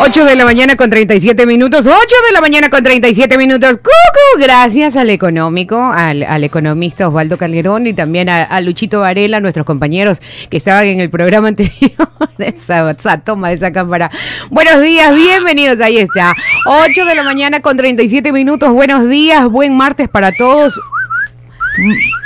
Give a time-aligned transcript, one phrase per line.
[0.00, 1.84] 8 de la mañana con 37 minutos.
[1.84, 1.90] 8
[2.26, 3.78] de la mañana con 37 minutos.
[3.78, 9.66] Cucu, gracias al económico, al, al economista Osvaldo Calderón y también a, Luchito Varela, nuestros
[9.66, 12.10] compañeros que estaban en el programa anterior.
[12.38, 14.08] esa, toma de esa cámara.
[14.50, 15.80] Buenos días, bienvenidos.
[15.80, 16.32] Ahí está.
[16.66, 18.72] 8 de la mañana con 37 minutos.
[18.72, 20.78] Buenos días, buen martes para todos.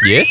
[0.04, 0.28] ¿Y es?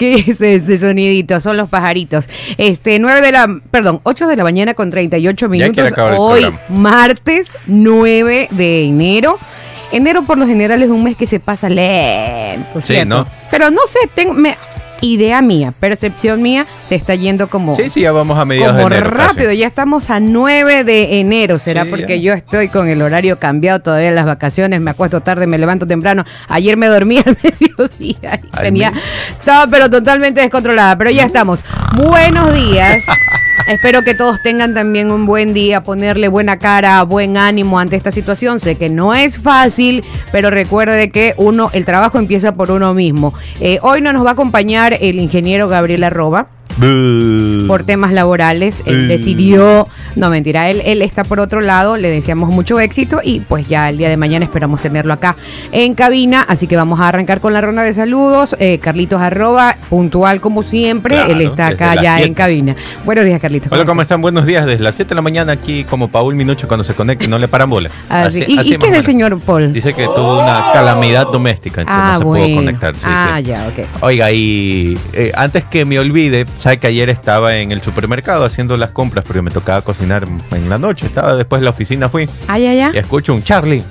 [0.00, 1.38] ¿Qué es ese sonidito?
[1.42, 2.26] Son los pajaritos.
[2.56, 5.92] Este, 9 de la, perdón, 8 de la mañana con 38 minutos.
[6.16, 9.38] Hoy, martes 9 de enero.
[9.92, 13.08] Enero por lo general es un mes que se pasa lento, Sí, ¿cierto?
[13.10, 13.26] ¿no?
[13.50, 14.56] Pero no sé, tengo, me-
[15.00, 18.88] idea mía, percepción mía, se está yendo como, Sí, sí, ya vamos a mediados como
[18.88, 19.16] de enero.
[19.16, 19.28] casi.
[19.28, 19.52] rápido.
[19.52, 21.58] Ya estamos a 9 de enero.
[21.58, 22.24] ¿Será Sí, porque ya.
[22.26, 24.80] yo estoy con el horario cambiado todavía en las vacaciones?
[24.80, 26.24] Me acuesto tarde, me levanto temprano.
[26.48, 29.00] Ayer me dormí al mediodía y tenía, me-
[29.32, 30.96] estaba pero totalmente descontrolada.
[30.98, 31.64] Pero ya estamos.
[31.96, 33.02] Buenos días.
[33.66, 38.12] Espero que todos tengan también un buen día, ponerle buena cara, buen ánimo ante esta
[38.12, 38.60] situación.
[38.60, 43.34] Sé que no es fácil, pero recuerde que uno, el trabajo empieza por uno mismo.
[43.60, 46.48] Eh, hoy no nos va a acompañar el ingeniero Gabriel Arroba
[46.80, 48.76] Por temas laborales.
[48.86, 53.40] Él decidió, no mentira, él, él está por otro lado, le deseamos mucho éxito y
[53.40, 55.36] pues ya el día de mañana esperamos tenerlo acá
[55.72, 58.56] en cabina, así que vamos a arrancar con la ronda de saludos.
[58.58, 62.74] Eh, Carlitos arroba, puntual como siempre, Claro, él está acá ya en cabina.
[63.04, 63.70] Buenos días, Carlitos.
[63.70, 64.20] Hola, ¿cómo están?
[64.20, 64.66] Buenos días.
[64.66, 67.38] Desde las 7 de la mañana aquí como Paul Minucho cuando se conecta y no
[67.38, 67.90] le paran bola.
[68.08, 69.72] Así- ¿Y, qué es el señor Paul?
[69.72, 72.46] Dice que tuvo una calamidad doméstica, entonces ah, no se bueno.
[72.46, 72.94] pudo conectar.
[72.94, 73.44] sí, ah, sí.
[73.44, 74.02] ya, ok.
[74.02, 78.76] Oiga, y eh, antes que me olvide, sabe que ayer estaba en el supermercado haciendo
[78.76, 81.04] las compras porque me tocaba cocinar en la noche.
[81.04, 82.92] Estaba después de la oficina, fui Ah, ya, ya.
[82.94, 83.82] y escucho un Charlie.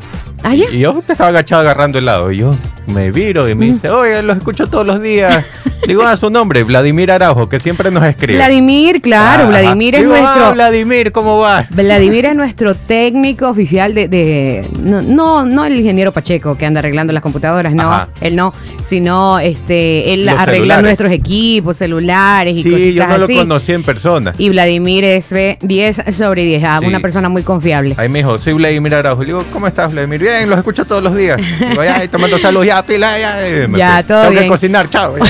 [0.43, 0.69] Ah, ya.
[0.71, 2.31] Y yo te estaba agachado agarrando helado.
[2.31, 2.55] Y yo
[2.89, 5.45] me viro y me dice, oye, los escucho todos los días.
[5.87, 8.35] Digo, a su nombre, Vladimir Araujo, que siempre nos escribe.
[8.35, 9.49] Vladimir, claro, Ajá.
[9.49, 10.53] Vladimir es Digo, "Ah, nuestro...
[10.53, 11.69] Vladimir, ¿cómo vas?
[11.73, 16.79] Vladimir es nuestro técnico oficial de, de- no, no, no el ingeniero Pacheco que anda
[16.79, 18.09] arreglando las computadoras, no, Ajá.
[18.19, 18.53] él no,
[18.87, 20.83] sino este, él Los arregla celulares.
[20.83, 23.35] nuestros equipos, celulares y Sí, yo no lo así.
[23.35, 24.33] conocí en persona.
[24.37, 26.87] Y Vladimir es ve, 10 sobre 10, ah, Sí.
[26.87, 27.95] una persona muy confiable.
[27.97, 29.21] Ahí me dijo, soy Vladimir Araujo.
[29.21, 30.19] Le digo, ¿cómo estás, Vladimir?
[30.19, 31.39] Bien, los escucho todos los días.
[31.69, 33.47] Digo, ya, ahí tomando salud, ya, pila, ya.
[33.47, 34.03] eh, Ya, fui.
[34.03, 34.43] todo Tengo bien.
[34.43, 35.15] que cocinar, chao.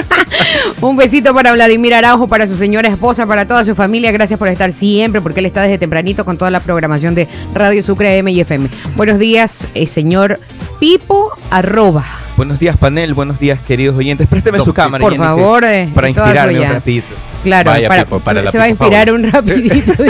[0.80, 4.12] Un besito para Vladimir Araujo, para su señora esposa, para toda su familia.
[4.12, 7.82] Gracias por estar siempre, porque él está desde tempranito con toda la programación de Radio
[7.82, 8.68] Sucre M y FM.
[8.96, 10.38] Buenos días, eh, señor
[10.78, 12.04] Pipo Arroba.
[12.36, 13.14] Buenos días, panel.
[13.14, 14.26] Buenos días, queridos oyentes.
[14.26, 15.00] Présteme Don su cámara.
[15.02, 17.06] Por Jenny, que- favor, eh, para inspirarme un rapidito.
[17.46, 19.20] Claro, Vaya, para, Pipo, para la se va a inspirar Favor.
[19.20, 19.92] un rapidito.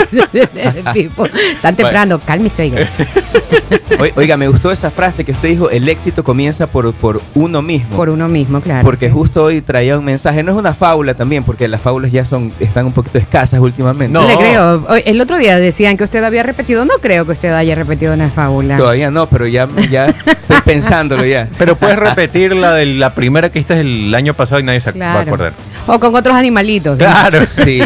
[0.93, 1.27] Pipo.
[1.61, 2.87] Tan temprano, cálmese, oiga.
[3.99, 7.61] Oi- Oiga, me gustó esa frase que usted dijo, el éxito comienza por, por uno
[7.61, 7.95] mismo.
[7.95, 8.83] Por uno mismo, claro.
[8.83, 12.25] porque justo hoy traía un mensaje, no es una fábula también, porque las fábulas ya
[12.25, 14.11] son están un poquito escasas últimamente.
[14.11, 14.27] No.
[14.27, 14.85] Le creo.
[14.89, 16.85] Hoy- El otro día decían que usted había repetido.
[16.85, 18.77] No creo que usted haya repetido una fábula.
[18.77, 21.47] Todavía no, pero ya, ya estoy pensándolo ya.
[21.57, 24.91] Pero puedes repetir la de la primera que hiciste el año pasado y nadie se
[24.91, 25.53] va a acordar.
[25.85, 26.97] O con otros animalitos.
[26.97, 27.26] Claro.
[27.63, 27.79] Sí.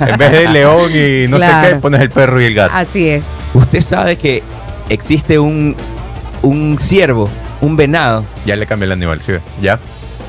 [0.00, 1.66] En vez de león y no Claro.
[1.68, 2.72] sé qué, pones el perro y el gato.
[2.74, 3.24] Así es.
[3.54, 4.42] Usted sabe que
[4.88, 5.76] existe un,
[6.42, 7.28] un ciervo,
[7.60, 9.32] un venado, Ya le cambié el animal, ¿sí?
[9.62, 9.78] ¿Ya?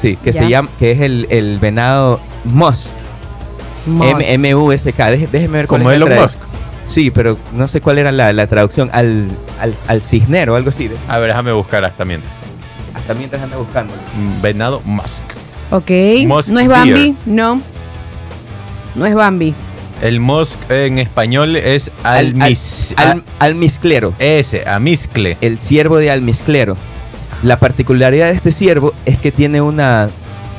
[0.01, 0.43] sí, que Ya.
[0.43, 2.87] se llama, que es el, el venado musk,
[3.87, 5.11] M-U-S-K.
[5.11, 6.37] Déjeme ver cuál Como Elon Musk.
[6.87, 9.27] Sí, pero no sé cuál era la, la traducción al,
[9.59, 10.87] al, al cisnero o algo así.
[10.87, 12.31] De- A ver, déjame buscar hasta mientras.
[12.93, 13.93] Hasta mientras anda buscando.
[14.15, 15.23] Mm, Venado Musk.
[15.71, 15.89] Ok.
[16.27, 16.91] Musk ¿No es Bambi?
[16.93, 17.13] deer.
[17.25, 17.59] No.
[18.95, 19.53] No es Bambi.
[20.01, 24.13] El Musk en español es Al- almis, Al, almizclero.
[24.19, 25.37] ese, amiscle.
[25.41, 26.75] El ciervo de almizclero.
[27.43, 30.09] La particularidad de este ciervo es que tiene una,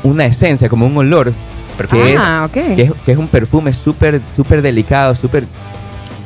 [0.02, 1.32] una esencia, como un olor,
[1.90, 2.52] que, es, ah, ok.
[2.52, 5.44] que, es, que es un perfume súper súper delicado, súper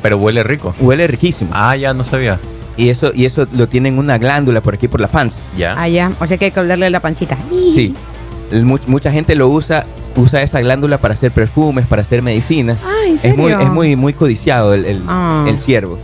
[0.01, 0.73] Pero huele rico.
[0.79, 1.51] huele riquísimo.
[1.53, 2.39] Ah, ya no sabía.
[2.77, 5.37] Y eso y eso lo tiene en una glándula por aquí por la panza.
[5.57, 5.73] Ya.
[5.77, 6.13] Ah, ya.
[6.21, 7.37] O sea que hay que olerle la pancita.
[7.49, 7.93] Sí.
[8.87, 9.85] Mucha gente lo usa
[10.15, 12.79] usa esa glándula para hacer perfumes, para hacer medicinas.
[12.85, 15.45] Ah, ¿en Es muy, es muy, muy codiciado el, el, Ah.
[15.47, 15.97] el ciervo.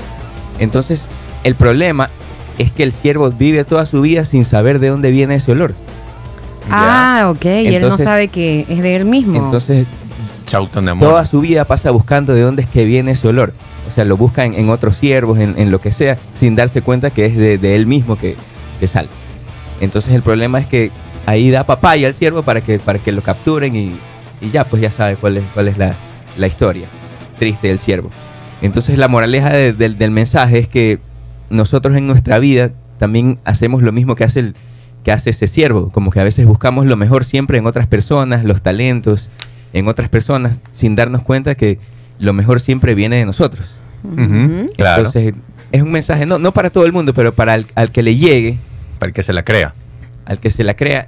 [0.60, 1.04] Entonces,
[1.44, 2.10] el problema
[2.58, 5.74] es que el ciervo vive toda su vida sin saber de dónde viene ese olor.
[6.72, 7.46] Ah, ok.
[7.46, 9.38] y él no sabe que es de él mismo.
[9.38, 9.86] Entonces,
[10.46, 11.10] Chauton de amor.
[11.10, 13.54] toda su vida pasa buscando de dónde es que viene ese olor.
[13.90, 16.82] O sea, lo busca en, en otros ciervos, en, en lo que sea, sin darse
[16.82, 18.36] cuenta que es de, de él mismo que,
[18.80, 19.10] que sale.
[19.80, 20.92] Entonces, el problema es que
[21.28, 23.96] ahí da papaya al ciervo para que, para que lo capturen y,
[24.42, 25.96] y ya, pues ya sabe cuál es, cuál es la,
[26.38, 26.88] la historia
[27.38, 28.10] triste del ciervo.
[28.64, 31.00] Entonces, la moraleja de- del- del mensaje es que
[31.52, 34.56] nosotros en nuestra vida también hacemos lo mismo que hace el
[35.04, 38.44] que hace ese siervo, como que a veces buscamos lo mejor siempre en otras personas,
[38.44, 39.30] los talentos
[39.74, 41.78] en otras personas, sin darnos cuenta que
[42.20, 43.70] lo mejor siempre viene de nosotros.
[44.98, 45.34] Entonces,
[45.72, 48.16] es un mensaje, no, no para todo el mundo, pero para el- al que le
[48.16, 48.58] llegue,
[49.00, 49.74] para el que se la crea.
[50.26, 51.08] al que se la crea,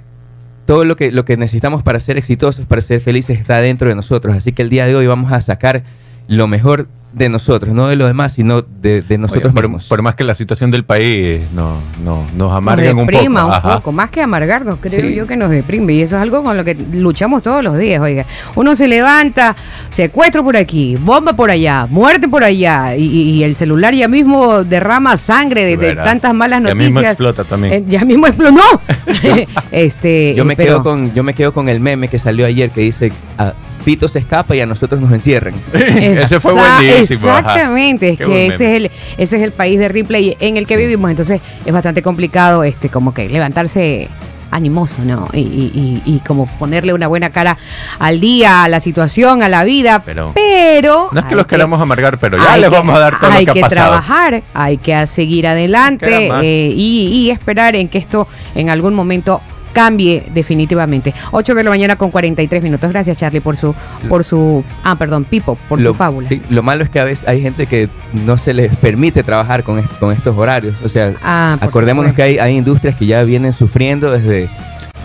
[0.70, 3.96] todo lo que, lo que necesitamos para ser exitosos, para ser felices, está dentro de
[3.96, 4.36] nosotros.
[4.36, 5.82] Así que el día de hoy vamos a sacar
[6.28, 9.86] lo mejor de nosotros, no de los demás, sino de, de nosotros Oye, mismos.
[9.88, 13.10] por más que la situación del país no, no, nos amargan un poco.
[13.18, 15.14] deprima un poco, más que amargarnos, creo Sí.
[15.16, 15.92] yo que nos deprime.
[15.94, 18.26] Y eso es algo con lo que luchamos todos los días, oiga.
[18.54, 19.56] Uno se levanta,
[19.90, 25.16] secuestro por aquí, bomba por allá, muerte por allá, y, el celular ya mismo derrama
[25.16, 26.86] sangre de, tantas malas Ya noticias.
[26.94, 27.72] mismo explota también.
[27.74, 28.62] Eh, ya mismo explotó.
[29.72, 32.70] este, Yo me, pero- quedo con, yo me quedo con el meme que salió ayer
[32.70, 33.54] que dice, "A
[33.84, 35.54] Pito se escapa y a nosotros nos encierran.
[35.72, 37.28] Ese fue buenísimo.
[37.30, 37.38] ajá.
[37.40, 40.66] Exactamente, es que buen ese es, el, ese es el país de Ripley en el
[40.66, 40.80] que Sí.
[40.82, 44.08] vivimos, entonces es bastante complicado este como que levantarse
[44.52, 45.28] animoso, ¿no?
[45.32, 47.56] Y, y- y- y como ponerle una buena cara
[48.00, 51.08] al día, a la situación, a la vida, Pero- pero...
[51.12, 53.20] No es que hay los queramos amargar, pero ya hay les que- vamos a dar
[53.20, 53.90] todo Hay lo que que ha pasado.
[53.90, 58.26] trabajar, hay que seguir adelante eh, y, y esperar en que esto
[58.56, 59.40] en algún momento
[59.72, 61.14] cambie definitivamente.
[61.32, 62.90] 8 de la mañana con 43 minutos.
[62.90, 63.74] Gracias Charlie por su
[64.08, 66.28] por su ah, perdón, Pipo, por lo, su fábula.
[66.28, 69.62] sí, lo malo es que a veces hay gente que no se les permite trabajar
[69.64, 70.74] con, est- con estos horarios.
[70.84, 74.48] O sea, Ah, acordémonos que hay, hay industrias que ya vienen sufriendo desde,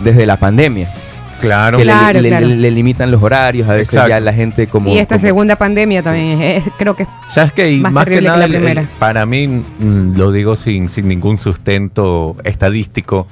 [0.02, 0.88] desde la pandemia.
[1.40, 1.78] Claro.
[1.78, 2.46] que le- Claro, le, claro.
[2.46, 4.08] le- le limitan los horarios, a veces Exacto.
[4.10, 4.90] ya la gente como...
[4.90, 7.72] y esta como- segunda pandemia también es, es- creo que ¿Sabes qué?
[7.72, 11.38] Y Más más, que nada, la el- para mí, mm, lo digo sin, sin ningún
[11.38, 13.26] sustento estadístico,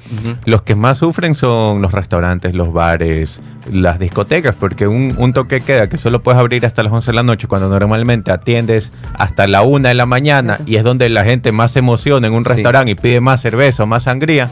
[0.45, 3.39] los que más sufren son los restaurantes, los bares,
[3.71, 7.15] las discotecas, porque un, un toque queda que solo puedes abrir hasta las 11 de
[7.15, 11.23] la noche cuando normalmente atiendes hasta la 1 de la mañana y es donde la
[11.23, 12.49] gente más se emociona en un Sí.
[12.49, 14.49] restaurante y pide más cerveza o más sangría.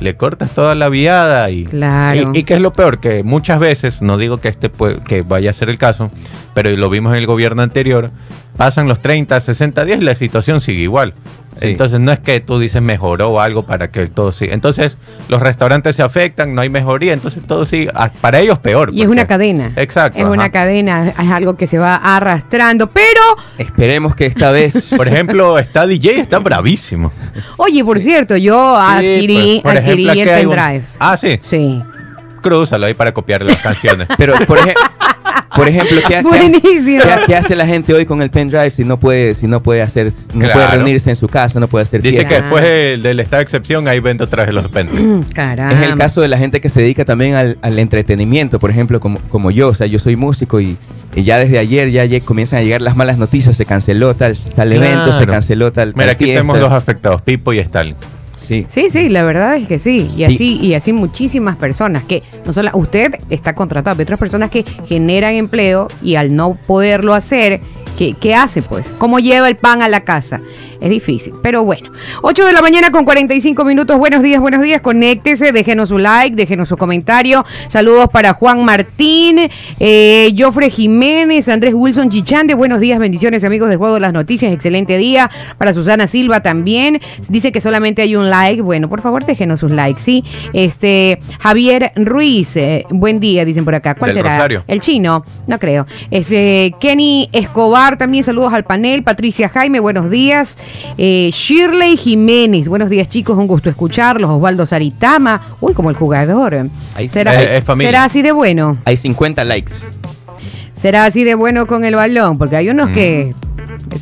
[0.00, 2.32] Le cortas toda la viada y, Claro.
[2.34, 5.22] y, y que es lo peor, que muchas veces, no digo que este pue- que
[5.22, 6.10] vaya a ser el caso,
[6.54, 8.10] pero lo vimos en el gobierno anterior,
[8.56, 11.14] pasan los 30, 60 días y la situación sigue igual.
[11.60, 11.68] Sí.
[11.68, 14.52] Entonces no es que tú dices mejoró o algo para que todo siga.
[14.52, 14.96] Entonces
[15.28, 17.90] los restaurantes se afectan, no hay mejoría, entonces todo sigue.
[17.94, 18.90] ah, Para ellos peor.
[18.92, 19.72] y es porque- una cadena.
[19.76, 20.18] Exacto.
[20.18, 20.32] Es ajá.
[20.32, 23.20] una cadena, es algo que se va arrastrando, pero
[23.58, 24.92] Esperemos que esta vez...
[24.96, 27.10] Por ejemplo, está DJ, está bravísimo.
[27.56, 30.84] oye, por cierto, yo adquirí, Sí, pues, por adquirí ejemplo, el hay un- pendrive.
[30.98, 31.38] Ah, sí.
[31.42, 31.82] Sí.
[32.42, 34.06] Crúzalo ahí para copiar las canciones.
[34.18, 34.74] Pero, por, eje-
[35.56, 37.02] por ejemplo, ¿qué, qué- Buenísimo.
[37.02, 39.82] qué- qué hace la gente hoy con el pendrive si no puede, si no puede
[39.82, 42.28] hacer, no puede reunirse en su casa, no puede hacer Dice fiesta?
[42.28, 45.04] que después del, del estado de excepción ahí vende otra vez los pendrives.
[45.04, 45.74] Mm, Caramba.
[45.74, 49.00] Es el caso de la gente que se dedica también al, al entretenimiento, por ejemplo,
[49.00, 50.76] como, como yo, o sea, yo soy músico y,
[51.14, 54.36] y ya desde ayer ya lle- comienzan a llegar las malas noticias, se canceló tal,
[54.54, 56.40] tal evento, se canceló tal, Mira, tal aquí fiesta.
[56.42, 57.96] tenemos dos afectados, Pipo y Stalin.
[58.46, 58.66] Sí.
[58.68, 60.10] Sí, sí, la verdad es que sí.
[60.16, 64.50] Y así, y así muchísimas personas que no solo usted está contratado, hay otras personas
[64.50, 67.60] que generan empleo y al no poderlo hacer,
[67.98, 68.92] ¿qué, qué hace pues?
[68.98, 70.40] ¿Cómo lleva el pan a la casa?
[70.80, 71.90] Es difícil, pero bueno.
[72.22, 73.98] 8 de la mañana con 45 minutos.
[73.98, 74.80] Buenos días, buenos días.
[74.80, 77.44] Conéctese, déjenos su like, déjenos su comentario.
[77.68, 79.38] Saludos para Juan Martín,
[79.80, 82.54] eh, Jofre Jiménez, Andrés Wilson Chichande.
[82.54, 84.52] Buenos días, bendiciones, amigos del Juego de las Noticias.
[84.52, 85.30] Excelente día.
[85.58, 87.00] Para Susana Silva también.
[87.28, 88.62] Dice que solamente hay un like.
[88.62, 90.24] Bueno, por favor, déjenos sus likes, ¿sí?
[90.52, 93.94] Este, Javier Ruiz, eh, buen día, dicen por acá.
[93.94, 94.36] ¿Cuál Del será?
[94.36, 94.64] Rosario.
[94.66, 95.86] El chino, no creo.
[96.10, 99.02] Este, Kenny Escobar, también saludos al panel.
[99.02, 100.56] Patricia Jaime, buenos días.
[100.98, 104.30] Eh, Shirley Jiménez, buenos días chicos, un gusto escucharlos.
[104.30, 106.68] Osvaldo Saritama, uy, como el jugador.
[106.94, 107.08] Ahí.
[107.08, 107.88] ¿Será, Eh, es familia.
[107.90, 108.78] ¿Será así de bueno?
[108.84, 109.72] Hay 50 likes.
[110.74, 112.38] ¿Será así de bueno con el balón?
[112.38, 112.92] Porque hay unos Mm.
[112.92, 113.34] que...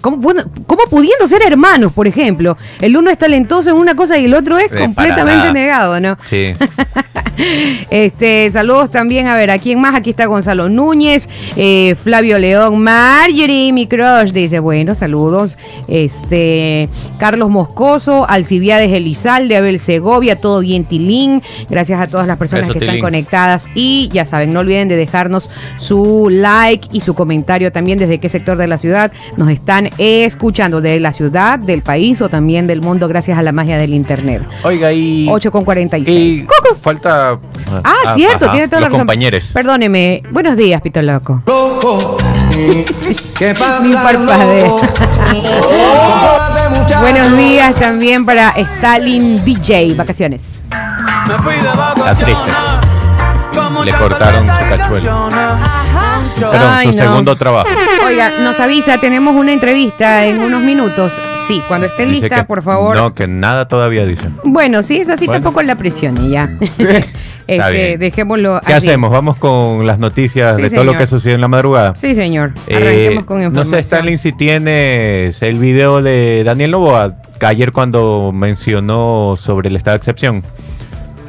[0.00, 2.56] ¿Cómo, pueden- cómo pudiendo ser hermanos, por ejemplo?
[2.80, 6.16] El uno es talentoso en una cosa y el otro es Eh, completamente negado, ¿no?
[6.24, 6.52] Sí.
[7.90, 9.94] Este, saludos también, a ver, ¿a quién más?
[9.96, 15.56] Aquí está Gonzalo Núñez, eh, Flavio León, Marjorie, mi crush, dice, bueno, saludos.
[15.88, 16.88] Este,
[17.18, 21.42] Carlos Moscoso, Alcibiades Elizalde, Abel Segovia, todo bien, Tilín.
[21.68, 23.66] Gracias a todas las personas Eso, que están conectadas.
[23.74, 28.28] Y ya saben, no olviden de dejarnos su like y su comentario también desde qué
[28.28, 32.80] sector de la ciudad nos están escuchando, de la ciudad, del país o también del
[32.80, 34.42] mundo, gracias a la magia del internet.
[34.62, 35.26] Oiga, y.
[35.28, 36.08] 8 con 46.
[36.08, 36.76] Y Cucu.
[36.80, 37.38] falta.
[37.82, 39.00] Ah, cierto, ajá, tiene toda los la razón.
[39.00, 39.50] compañeros.
[39.52, 40.22] Perdóneme.
[40.30, 41.42] Buenos días, Pito Loco.
[41.46, 42.16] loco.
[43.36, 43.80] ¿Qué pasa?
[43.82, 44.78] Ni muchacho.
[47.00, 50.40] Buenos días también para Stalin DJ, vacaciones.
[51.26, 52.36] Me fui de Está vacaciones.
[52.36, 52.52] triste.
[53.74, 55.28] con Le cortaron su cachuelo.
[56.50, 56.60] Canciones.
[56.68, 57.04] Perdón, Ay, su no.
[57.10, 57.68] segundo trabajo.
[58.06, 61.12] Oiga, nos avisa, tenemos una entrevista en unos minutos.
[61.48, 62.96] Sí, cuando esté Dice lista, que- por favor.
[62.96, 64.28] No, que nada todavía dice.
[64.44, 65.42] Bueno, sí, es así, Bueno.
[65.42, 66.48] tampoco la presión y ya.
[67.46, 68.00] Está este, bien.
[68.00, 68.86] dejémoslo ¿Qué así.
[68.88, 69.10] hacemos?
[69.10, 71.02] Vamos con las noticias Sí, de todo lo señor.
[71.02, 71.94] que sucedió en la madrugada.
[71.94, 72.52] Sí, señor.
[72.66, 73.74] Eh, Arranquemos con no información.
[73.74, 79.94] sé, Stalin, si tienes el video de Daniel Novoa, ayer cuando mencionó sobre el estado
[79.94, 80.42] de excepción.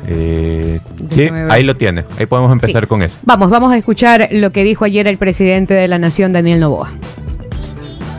[0.07, 2.03] Eh, sí, ahí lo tiene.
[2.19, 2.87] Ahí podemos empezar Sí.
[2.87, 3.17] con eso.
[3.23, 6.91] Vamos, vamos a escuchar lo que dijo ayer el presidente de la Nación, Daniel Novoa.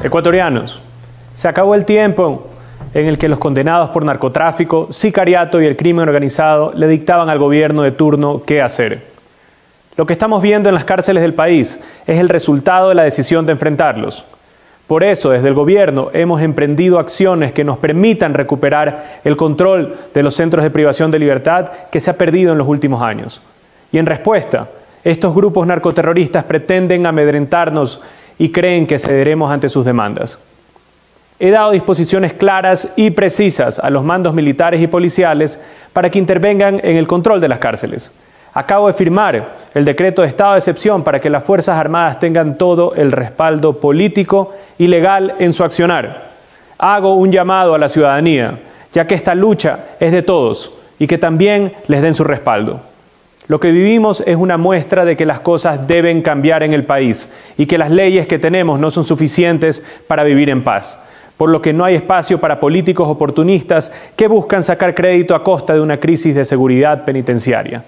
[0.02, 0.80] Ecuatorianos,
[1.34, 2.48] se acabó el tiempo
[2.94, 7.38] en el que los condenados por narcotráfico, sicariato y el crimen organizado le dictaban al
[7.38, 9.02] gobierno de turno qué hacer.
[9.96, 13.46] Lo que estamos viendo en las cárceles del país es el resultado de la decisión
[13.46, 14.24] de enfrentarlos.
[14.86, 20.22] Por eso, desde el gobierno hemos emprendido acciones que nos permitan recuperar el control de
[20.22, 23.42] los centros de privación de libertad que se ha perdido en los últimos años.
[23.90, 24.68] Y en respuesta,
[25.02, 28.00] estos grupos narcoterroristas pretenden amedrentarnos
[28.38, 30.38] y creen que cederemos ante sus demandas.
[31.38, 35.60] He dado disposiciones claras y precisas a los mandos militares y policiales
[35.92, 38.12] para que intervengan en el control de las cárceles.
[38.56, 42.56] Acabo de firmar el decreto de estado de excepción para que las Fuerzas Armadas tengan
[42.56, 46.30] todo el respaldo político y legal en su accionar.
[46.78, 48.58] Hago un llamado a la ciudadanía,
[48.94, 52.80] ya que esta lucha es de todos y que también les den su respaldo.
[53.46, 57.30] Lo que vivimos es una muestra de que las cosas deben cambiar en el país
[57.58, 60.98] y que las leyes que tenemos no son suficientes para vivir en paz,
[61.36, 65.74] por lo que no hay espacio para políticos oportunistas que buscan sacar crédito a costa
[65.74, 67.84] de una crisis de seguridad penitenciaria.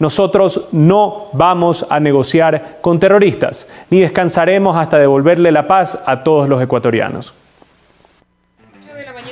[0.00, 6.48] Nosotros no vamos a negociar con terroristas, ni descansaremos hasta devolverle la paz a todos
[6.48, 7.34] los ecuatorianos.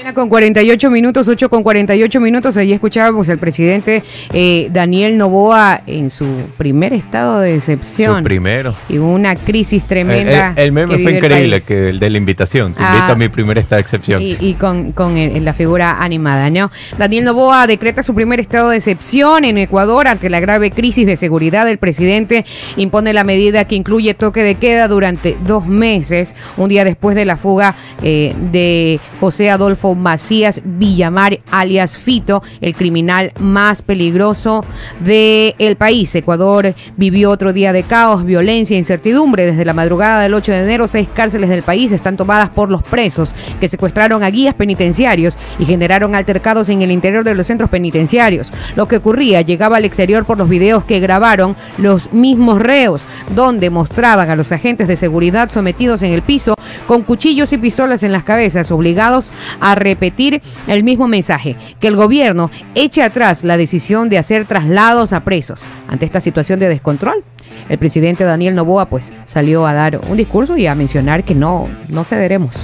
[0.08, 2.56] 8 de la mañana con 48 minutos, 8 con 48 minutos.
[2.56, 6.24] Allí escuchábamos al presidente eh, Daniel Novoa en su
[6.56, 8.18] primer estado de excepción.
[8.18, 8.74] Su primero.
[8.88, 10.52] Y una crisis El, tremenda.
[10.56, 11.64] el- el meme fue el increíble, país.
[11.66, 12.72] que el de la invitación.
[12.74, 12.94] Te Ah.
[12.94, 14.22] invito a mi primer estado de excepción.
[14.22, 16.70] Y, y con, con el- la figura animada, ¿no?
[16.96, 21.16] Daniel Novoa decreta su primer estado de excepción en Ecuador ante la grave crisis de
[21.16, 21.68] seguridad.
[21.68, 22.44] El presidente
[22.76, 27.24] impone la medida que incluye toque de queda durante dos meses, un día después de
[27.24, 34.64] la fuga eh, de José Adolfo Macías Villamar, alias Fito, el criminal más peligroso
[35.00, 36.14] del país.
[36.14, 39.46] Ecuador vivió otro día de caos, violencia e incertidumbre.
[39.46, 42.82] Desde la madrugada del 8 de enero, seis cárceles del país están tomadas por los
[42.82, 47.70] presos que secuestraron a guías penitenciarios y generaron altercados en el interior de los centros
[47.70, 48.52] penitenciarios.
[48.76, 53.02] Lo que ocurría llegaba al exterior por los videos que grabaron los mismos reos,
[53.34, 56.54] donde mostraban a los agentes de seguridad sometidos en el piso
[56.86, 61.96] con cuchillos y pistolas en las cabezas, obligados a repetir el mismo mensaje, que el
[61.96, 65.64] gobierno eche atrás la decisión de hacer traslados a presos.
[65.88, 67.24] Ante esta situación de descontrol,
[67.68, 71.68] el presidente Daniel Novoa pues salió a dar un discurso y a mencionar que no,
[71.88, 72.54] no cederemos.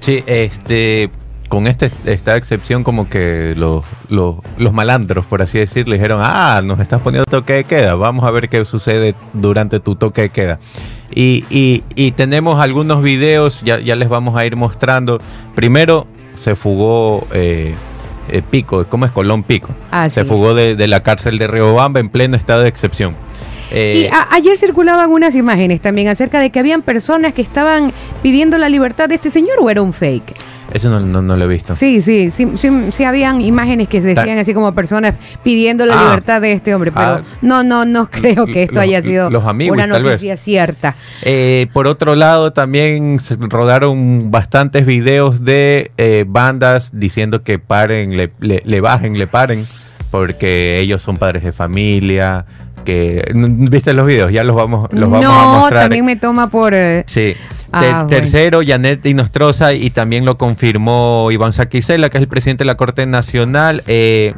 [0.00, 1.10] Sí, este,
[1.48, 6.80] con este, esta excepción como que los, los, malandros, por así decirlo, dijeron, ah, nos
[6.80, 10.60] estás poniendo toque de queda, vamos a ver qué sucede durante tu toque de queda.
[11.14, 15.20] Y, y, y tenemos algunos videos, ya, ya les vamos a ir mostrando.
[15.54, 17.74] Primero se fugó eh,
[18.30, 19.70] eh, Pico, ¿cómo es Colón Pico?
[19.90, 20.26] Ah, se sí.
[20.28, 23.14] fugó de, de la cárcel de Riobamba en pleno estado de excepción.
[23.70, 27.92] Eh, Y a- ayer circulaban unas imágenes también acerca de que habían personas que estaban
[28.22, 30.34] pidiendo la libertad de este señor o era un fake.
[30.72, 31.76] Eso no, no, no lo he visto.
[31.76, 35.14] Sí, sí, sí, sí, sí habían imágenes que decían así como personas
[35.44, 36.04] pidiendo la Ah.
[36.04, 37.22] libertad de este hombre, pero Ah.
[37.42, 40.94] no, no, no creo que esto Los- haya sido los amigos, una noticia cierta.
[41.22, 48.16] Eh, por otro lado, también se rodaron bastantes videos de eh, bandas diciendo que paren,
[48.16, 49.66] le, le- le bajen, le paren,
[50.10, 52.44] porque ellos son padres de familia.
[52.84, 54.32] Que, ¿Viste los videos?
[54.32, 55.82] Ya los vamos, los vamos a no, mostrar.
[55.84, 56.74] también me toma por...
[56.74, 57.34] eh, Sí.
[57.72, 58.06] Ah, Ter- bueno.
[58.08, 62.76] Tercero, Janet Inostroza, y también lo confirmó Iván Saquicela, que es el presidente de la
[62.76, 63.82] Corte Nacional.
[63.86, 64.34] eh,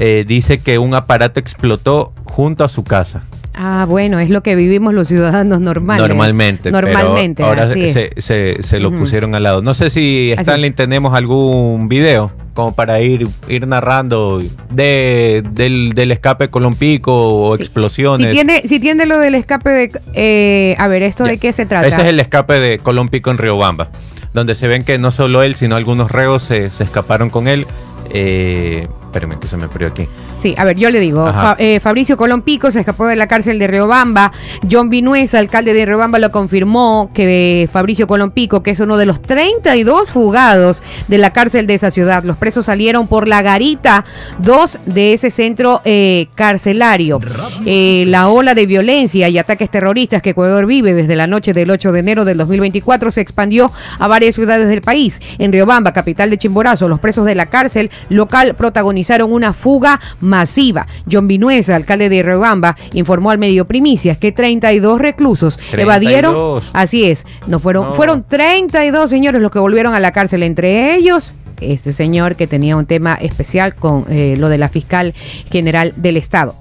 [0.00, 3.22] eh, dice que un aparato explotó junto a su casa.
[3.60, 6.06] Ah, bueno, es lo que vivimos los ciudadanos normales.
[6.06, 6.70] Normalmente.
[6.70, 8.24] pero Normalmente, ahora así se, es.
[8.24, 9.62] se- se lo pusieron al lado.
[9.62, 10.42] No sé si Así.
[10.42, 17.12] Stanley tenemos algún video como para ir, ir narrando de, del, del escape Colompico
[17.48, 17.62] o Sí.
[17.64, 18.28] explosiones.
[18.28, 19.90] Si tiene, si tiene lo del escape de...
[20.14, 21.32] eh, a ver, ¿esto Ya.
[21.32, 21.88] de qué se trata?
[21.88, 23.90] Ese es el escape de Colompico en Riobamba,
[24.34, 27.66] donde se ven que no solo él, sino algunos reos se, se escaparon con él.
[28.10, 30.06] Eh, Espérame, que se me perdió aquí.
[30.36, 31.26] Sí, a ver, yo le digo.
[31.26, 34.32] Fa- eh, Fabricio Colón Pico se escapó de la cárcel de Riobamba,
[34.70, 38.98] John Vinuesa, alcalde de Riobamba, lo confirmó que eh, Fabricio Colón Pico, que es uno
[38.98, 43.40] de los 32 fugados de la cárcel de esa ciudad, los presos salieron por la
[43.40, 44.04] garita
[44.40, 47.18] 2 de ese centro eh, carcelario.
[47.64, 51.70] Eh, la ola de violencia y ataques terroristas que Ecuador vive desde la noche del
[51.70, 55.18] 8 de enero del 2024 se expandió a varias ciudades del país.
[55.38, 58.97] En Riobamba, capital de Chimborazo, los presos de la cárcel local protagonizaron
[59.32, 60.86] una fuga masiva.
[61.10, 65.82] John Vinuesa, alcalde de Riobamba, informó al medio Primicias que 32 reclusos 32.
[65.82, 66.62] evadieron.
[66.72, 67.94] Así es, no fueron, No.
[67.94, 72.76] fueron 32 señores los que volvieron a la cárcel, entre ellos este señor que tenía
[72.76, 75.12] un tema especial con eh, lo de la fiscal
[75.50, 76.54] general del Estado.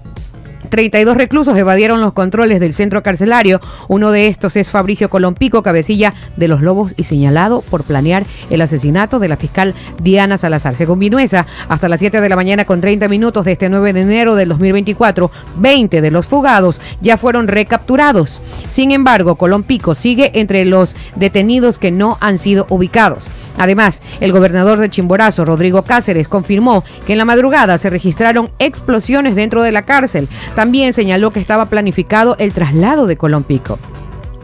[0.70, 3.60] 32 reclusos evadieron los controles del centro carcelario.
[3.88, 8.62] Uno de estos es Fabricio Colompico, cabecilla de los Lobos y señalado por planear el
[8.62, 10.76] asesinato de la fiscal Diana Salazar.
[10.76, 14.02] Según Vinuesa, hasta las 7 de la mañana con 30 minutos de este 9 de
[14.02, 18.42] enero del 2024, 20 de los fugados ya fueron recapturados.
[18.68, 23.26] Sin embargo, Colompico sigue entre los detenidos que no han sido ubicados.
[23.58, 29.36] Además, el gobernador de Chimborazo, Rodrigo Cáceres, confirmó que en la madrugada se registraron explosiones
[29.36, 30.28] dentro de la cárcel.
[30.56, 33.80] También señaló que estaba planificado el traslado de Colompico.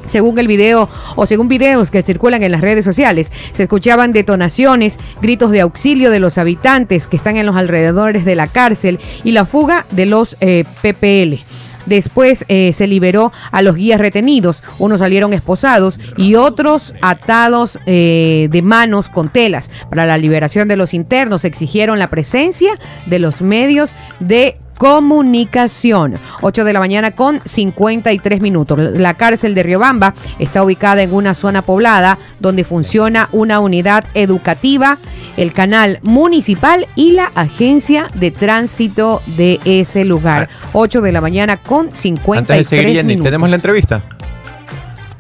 [0.06, 4.98] Según el video o según videos que circulan en las redes sociales, se escuchaban detonaciones,
[5.22, 9.32] gritos de auxilio de los habitantes que están en los alrededores de la cárcel y
[9.32, 11.42] la fuga de los eh, PPL.
[11.86, 14.64] Después eh, se liberó a los guías retenidos.
[14.80, 19.70] Unos salieron esposados y otros atados eh, de manos con telas.
[19.90, 26.20] Para la liberación de los internos exigieron la presencia de los medios de comunicación.
[26.42, 28.78] 8 de la mañana con 53 minutos.
[28.78, 34.98] La cárcel de Riobamba está ubicada en una zona poblada donde funciona una unidad educativa,
[35.38, 40.50] el canal municipal y la agencia de tránsito de ese lugar.
[40.74, 43.16] 8 de la mañana con 53 Antes de seguir, Jenny.
[43.22, 44.04] ¿tenemos la entrevista?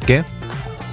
[0.05, 0.25] ¿Qué?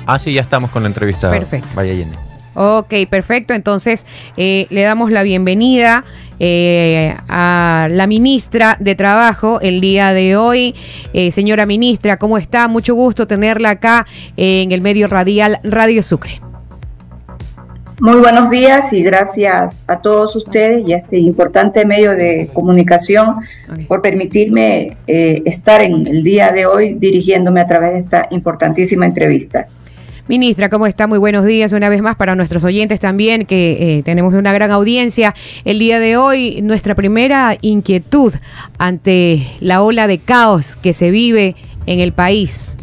[0.06, 1.28] Ah, sí, ya estamos con la entrevista.
[1.32, 1.66] Perfecto.
[1.74, 2.14] Vaya, Jenny.
[2.54, 3.52] Ok, perfecto.
[3.52, 6.04] Entonces eh, le damos la bienvenida
[6.40, 10.74] eh, a la ministra de Trabajo el día de hoy.
[11.12, 12.66] Eh, señora ministra, ¿cómo está?
[12.66, 14.06] Mucho gusto tenerla acá
[14.36, 16.40] en el medio radial Radio Sucre.
[18.00, 23.36] Muy buenos días y gracias a todos ustedes y a este importante medio de comunicación
[23.88, 29.04] por permitirme eh, estar en el día de hoy dirigiéndome a través de esta importantísima
[29.04, 29.68] entrevista.
[30.30, 31.08] Ministra, ¿cómo está?
[31.08, 34.70] Muy buenos días una vez más para nuestros oyentes también, que eh, tenemos una gran
[34.70, 35.34] audiencia.
[35.64, 38.34] El día de hoy, nuestra primera inquietud
[38.78, 42.76] ante la ola de caos que se vive en el país.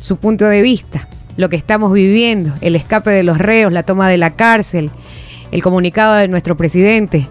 [0.00, 1.06] Su punto de vista,
[1.36, 4.90] lo que estamos viviendo, el escape de los reos, la toma de la cárcel,
[5.50, 7.28] el comunicado de nuestro presidente.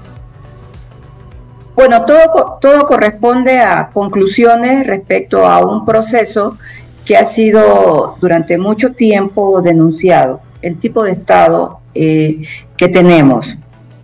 [1.73, 6.59] Bueno, todo, todo corresponde a conclusiones respecto a un proceso
[7.05, 12.43] que ha sido durante mucho tiempo denunciado, el tipo de Estado eh,
[12.77, 13.57] que tenemos.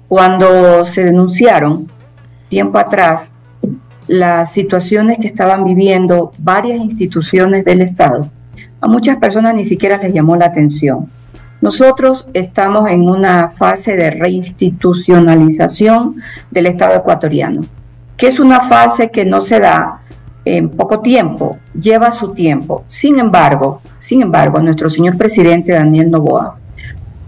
[0.07, 1.87] Cuando se denunciaron
[2.49, 3.29] tiempo atrás
[4.07, 8.29] las situaciones que estaban viviendo varias instituciones del Estado,
[8.79, 11.09] a muchas personas ni siquiera les llamó la atención.
[11.59, 16.17] Nosotros estamos en una fase de reinstitucionalización
[16.51, 17.61] del Estado ecuatoriano,
[18.15, 20.01] que es una fase que no se da
[20.55, 22.83] en poco tiempo, lleva su tiempo.
[22.87, 26.57] Sin embargo, sin embargo, nuestro señor presidente Daniel Noboa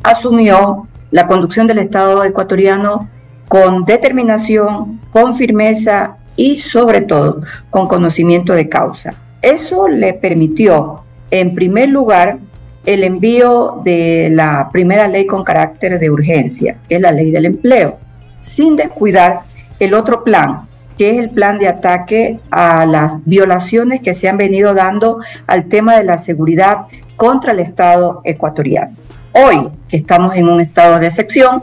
[0.03, 3.09] asumió la conducción del Estado ecuatoriano
[3.47, 9.13] con determinación, con firmeza y sobre todo con conocimiento de causa.
[9.41, 11.01] Eso le permitió,
[11.31, 12.37] en primer lugar,
[12.85, 17.45] el envío de la primera ley con carácter de urgencia, que es la ley del
[17.45, 17.97] empleo,
[18.39, 19.41] sin descuidar
[19.79, 20.68] el otro plan,
[20.99, 25.69] que es el plan de ataque a las violaciones que se han venido dando al
[25.69, 28.97] tema de la seguridad contra el Estado ecuatoriano.
[29.31, 31.61] Hoy, que estamos en un estado de excepción,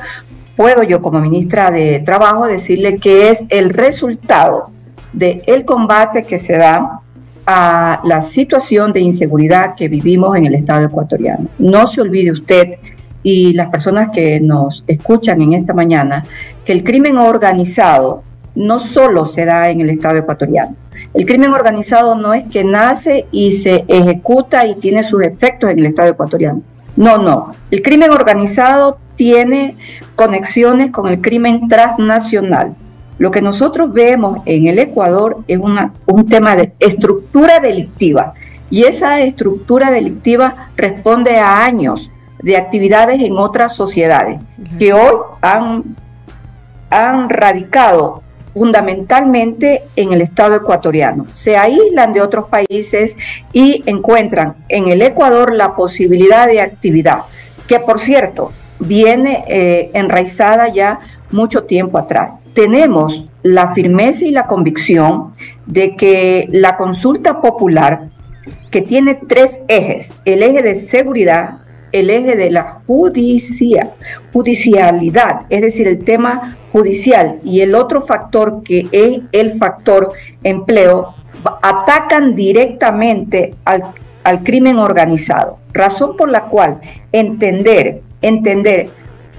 [0.57, 4.71] puedo yo como ministra de Trabajo decirle que es el resultado
[5.13, 7.01] del el combate que se da
[7.45, 11.47] a la situación de inseguridad que vivimos en el Estado ecuatoriano.
[11.59, 12.79] No se olvide usted
[13.23, 16.25] y las personas que nos escuchan en esta mañana
[16.65, 18.23] que el crimen organizado
[18.57, 20.75] no solo se da en el Estado ecuatoriano.
[21.15, 25.79] El crimen organizado no es que nace y se ejecuta y tiene sus efectos en
[25.79, 26.63] el Estado ecuatoriano.
[26.97, 27.53] No, no.
[27.71, 29.77] El crimen organizado tiene
[30.15, 32.75] conexiones con el crimen transnacional.
[33.19, 38.35] Lo que nosotros vemos en el Ecuador es un tema de estructura delictiva
[38.69, 42.11] y esa estructura delictiva responde a años
[42.43, 44.41] de actividades en otras sociedades
[44.79, 48.23] que hoy han radicado
[48.57, 51.27] fundamentalmente en el Estado ecuatoriano.
[51.35, 53.15] Se aíslan de otros países
[53.53, 57.25] y encuentran en el Ecuador la posibilidad de actividad,
[57.69, 62.37] que por cierto viene eh, enraizada ya mucho tiempo atrás.
[62.55, 65.35] Tenemos la firmeza y la convicción
[65.67, 68.09] de que la consulta popular,
[68.71, 71.59] que tiene tres ejes, el eje de seguridad,
[71.93, 73.91] el eje de la judicia,
[74.33, 80.13] judicialidad, es decir, el tema judicial y el otro factor que es el factor
[80.43, 81.15] empleo,
[81.63, 83.83] atacan directamente al,
[84.25, 85.57] al crimen organizado.
[85.73, 86.81] Razón por la cual
[87.13, 88.91] entender, entender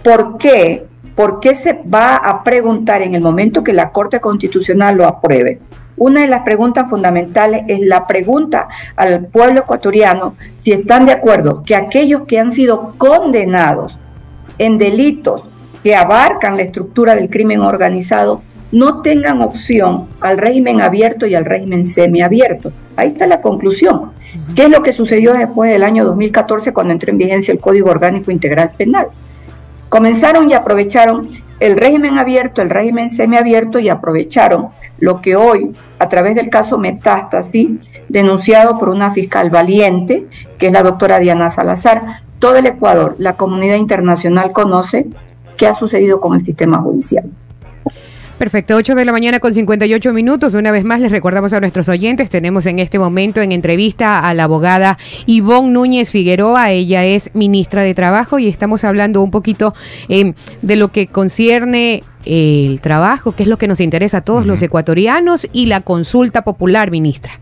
[0.03, 4.97] por qué, por qué se va a preguntar en el momento que la Corte Constitucional
[4.97, 5.59] lo apruebe
[5.97, 11.63] una de las preguntas fundamentales es la pregunta al pueblo ecuatoriano si están de acuerdo
[11.65, 13.97] que aquellos que han sido condenados
[14.59, 15.43] en delitos
[15.83, 21.45] que abarcan la estructura del crimen organizado no tengan opción al régimen abierto y al
[21.45, 22.71] régimen semiabierto.
[22.95, 24.11] Ahí está la conclusión.
[24.55, 27.89] ¿Qué es lo que sucedió después del año 2014 cuando entró en vigencia el Código
[27.89, 29.07] Orgánico Integral Penal?
[29.89, 36.09] Comenzaron y aprovecharon el régimen abierto, el régimen semiabierto y aprovecharon lo que hoy, a
[36.09, 37.69] través del caso Metástasis,
[38.09, 43.33] denunciado por una fiscal valiente, que es la doctora Diana Salazar, todo el Ecuador, la
[43.33, 45.07] comunidad internacional conoce
[45.57, 47.25] qué ha sucedido con el sistema judicial.
[48.37, 50.53] Perfecto, 8 de la mañana con 58 minutos.
[50.53, 54.33] Una vez más les recordamos a nuestros oyentes, tenemos en este momento en entrevista a
[54.35, 59.73] la abogada Ivonne Núñez Figueroa, ella es ministra de Trabajo y estamos hablando un poquito
[60.07, 64.45] eh, de lo que concierne el trabajo, que es lo que nos interesa a todos
[64.45, 67.39] los ecuatorianos y la consulta popular, ministra.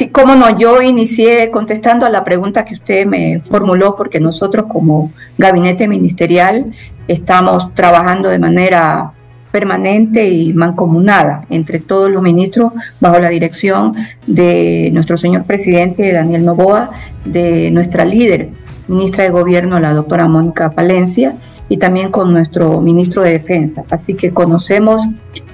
[0.00, 4.64] Sí, cómo no, yo inicié contestando a la pregunta que usted me formuló porque nosotros
[4.66, 6.72] como gabinete ministerial
[7.06, 9.12] estamos trabajando de manera
[9.52, 13.92] permanente y mancomunada entre todos los ministros bajo la dirección
[14.26, 16.92] de nuestro señor presidente Daniel Novoa,
[17.26, 18.48] de nuestra líder,
[18.88, 21.34] ministra de Gobierno, la doctora Mónica Palencia,
[21.68, 23.84] y también con nuestro ministro de Defensa.
[23.90, 25.06] Así que conocemos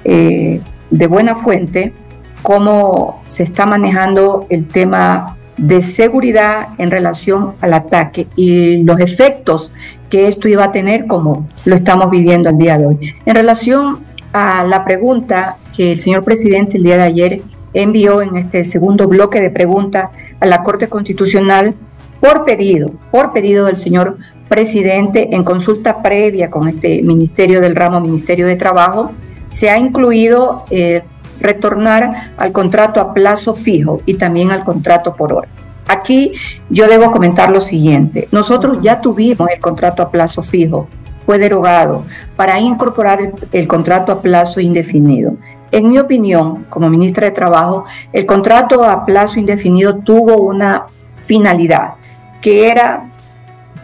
[0.04, 0.60] eh,
[0.92, 1.92] de buena fuente
[2.42, 9.72] cómo se está manejando el tema de seguridad en relación al ataque y los efectos
[10.10, 13.14] que esto iba a tener como lo estamos viviendo el día de hoy.
[13.24, 14.00] En relación
[14.32, 19.08] a la pregunta que el señor presidente el día de ayer envió en este segundo
[19.08, 21.74] bloque de preguntas a la Corte Constitucional
[22.20, 24.18] por pedido, por pedido del señor
[24.48, 29.12] presidente en consulta previa con este Ministerio del Ramo, Ministerio de Trabajo,
[29.50, 31.02] se ha incluido eh,
[31.40, 35.48] retornar al contrato a plazo fijo y también al contrato por hora.
[35.88, 36.32] Aquí
[36.68, 38.28] yo debo comentar lo siguiente.
[38.32, 40.88] Nosotros ya tuvimos el contrato a plazo fijo,
[41.26, 42.04] fue derogado
[42.36, 45.34] para incorporar el, contrato a plazo indefinido.
[45.72, 50.86] En mi opinión, como ministra de Trabajo, el contrato a plazo indefinido tuvo una
[51.24, 51.94] finalidad,
[52.40, 53.10] que era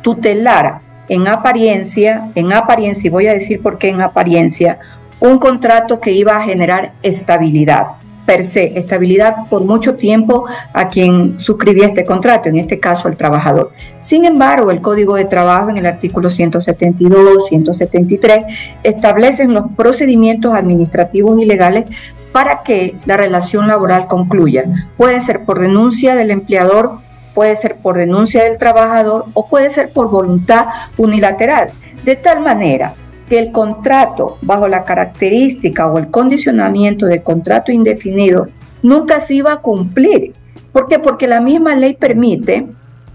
[0.03, 4.79] tutelar en apariencia, en apariencia, y voy a decir por qué en apariencia,
[5.23, 7.93] un contrato que iba a generar estabilidad
[8.27, 13.17] per se, estabilidad por mucho tiempo a quien suscribía este contrato, en este caso al
[13.17, 13.73] trabajador.
[14.01, 18.45] Sin embargo, el Código de Trabajo en el artículo 172, 173
[18.83, 21.85] establecen los procedimientos administrativos y legales
[22.33, 24.89] para que la relación laboral concluya.
[24.97, 26.99] Puede ser por denuncia del empleador,
[27.33, 31.71] puede ser por denuncia del trabajador o puede ser por voluntad unilateral.
[32.05, 32.95] De tal manera
[33.29, 38.49] que el contrato bajo la característica o el condicionamiento de contrato indefinido
[38.83, 40.35] nunca se iba a cumplir.
[40.73, 40.99] ¿Por qué?
[40.99, 42.67] Porque la misma ley permite,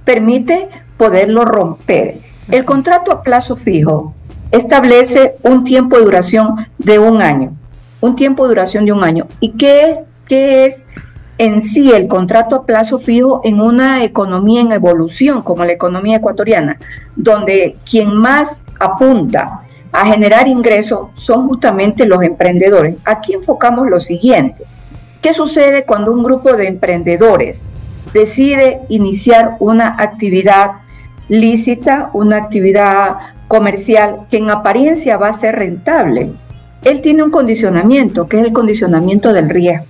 [0.06, 2.20] permite poderlo romper.
[2.50, 4.14] El contrato a plazo fijo
[4.52, 7.54] establece un tiempo de duración de un año.
[8.00, 9.28] Un tiempo de duración de un año.
[9.40, 10.86] ¿Y qué, qué es
[11.38, 16.18] en sí el contrato a plazo fijo en una economía en evolución como la economía
[16.18, 16.78] ecuatoriana,
[17.16, 22.96] donde quien más apunta a generar ingresos son justamente los emprendedores.
[23.06, 24.64] Aquí enfocamos lo siguiente.
[25.22, 27.62] ¿Qué sucede cuando un grupo de emprendedores
[28.14, 30.72] decide iniciar una actividad
[31.28, 36.34] lícita, una actividad comercial que en apariencia va a ser rentable?
[36.84, 39.86] Él tiene un condicionamiento, que es el condicionamiento del riesgo.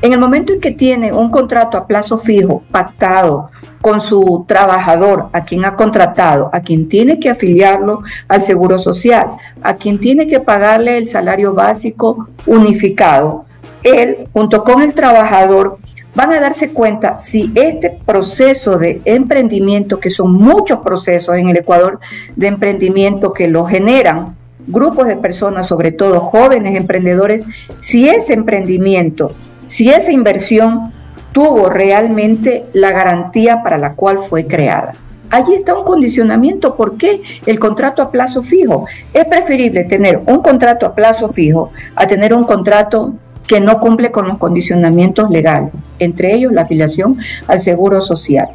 [0.00, 5.28] En el momento en que tiene un contrato a plazo fijo, pactado con su trabajador,
[5.32, 10.28] a quien ha contratado, a quien tiene que afiliarlo al Seguro Social, a quien tiene
[10.28, 13.46] que pagarle el salario básico unificado,
[13.82, 15.78] él junto con el trabajador
[16.14, 21.56] van a darse cuenta si este proceso de emprendimiento, que son muchos procesos en el
[21.56, 21.98] Ecuador
[22.36, 24.36] de emprendimiento que lo generan,
[24.68, 27.42] grupos de personas, sobre todo jóvenes emprendedores,
[27.80, 29.32] si ese emprendimiento,
[29.68, 30.92] si esa inversión
[31.32, 34.94] tuvo realmente la garantía para la cual fue creada.
[35.30, 36.74] Allí está un condicionamiento.
[36.74, 38.86] ¿Por qué el contrato a plazo fijo?
[39.12, 43.14] Es preferible tener un contrato a plazo fijo a tener un contrato
[43.46, 48.48] que no cumple con los condicionamientos legales, entre ellos la afiliación al Seguro Social.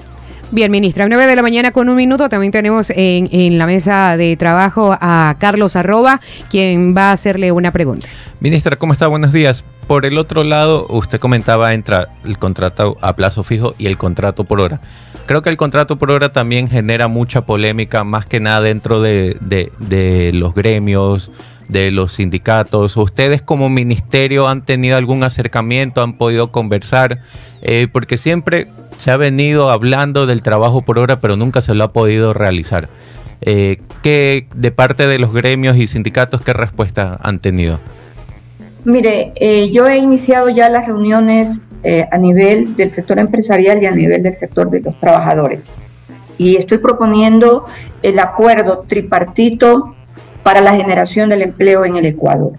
[0.54, 2.30] Bien, ministra, 9 de la mañana con un minuto.
[2.30, 7.72] También tenemos en, la mesa de trabajo a Carlos Arroba, quien va a hacerle una
[7.72, 8.08] pregunta.
[8.40, 9.08] Ministra, ¿cómo está?
[9.08, 9.66] Buenos días.
[9.88, 14.44] Por el otro lado, usted comentaba entre el contrato a plazo fijo y el contrato
[14.44, 14.80] por hora.
[15.26, 19.38] Creo que el contrato por hora también genera mucha polémica, más que nada dentro de,
[19.42, 21.32] de, de los gremios,
[21.68, 22.96] de los sindicatos.
[22.96, 27.22] ¿Ustedes como ministerio han tenido algún acercamiento, han podido conversar?
[27.66, 31.84] Eh, porque siempre se ha venido hablando del trabajo por hora, pero nunca se lo
[31.84, 32.90] ha podido realizar.
[33.42, 37.80] Eh, ¿qué, de parte de los gremios y sindicatos, qué respuesta han tenido?
[38.86, 43.86] Mire, eh, yo he iniciado ya las reuniones eh, a nivel del sector empresarial y
[43.86, 45.66] a nivel del sector de los trabajadores.
[46.38, 47.66] Y estoy proponiendo
[48.02, 49.96] el acuerdo tripartito
[50.44, 52.54] para la generación del empleo en el Ecuador.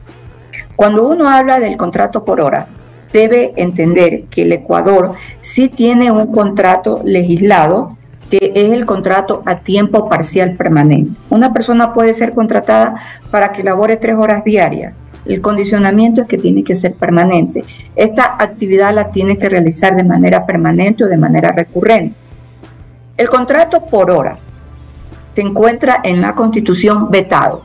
[0.77, 2.67] Cuando uno habla del contrato por hora,
[3.15, 7.97] debe entender que el Ecuador sí tiene un contrato legislado
[8.29, 11.13] que es el contrato a tiempo parcial permanente.
[11.31, 12.97] Una persona puede ser contratada
[13.31, 14.95] para que labore tres horas diarias.
[15.25, 17.65] El condicionamiento es que tiene que ser permanente.
[17.95, 22.17] Esta actividad la tiene que realizar de manera permanente o de manera recurrente.
[23.17, 24.39] El contrato por hora
[25.37, 27.63] se encuentra en la Constitución vetado.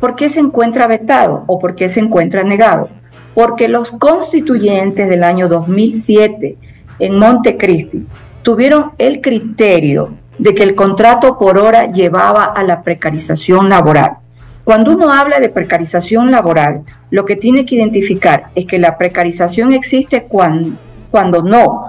[0.00, 2.88] ¿Por qué se encuentra vetado o por qué se encuentra negado?
[3.34, 6.56] Porque los constituyentes del año 2007
[6.98, 8.06] en Montecristi
[8.42, 14.18] tuvieron el criterio de que el contrato por hora llevaba a la precarización laboral.
[14.64, 19.72] Cuando uno habla de precarización laboral, lo que tiene que identificar es que la precarización
[19.72, 20.76] existe cuando,
[21.10, 21.86] cuando no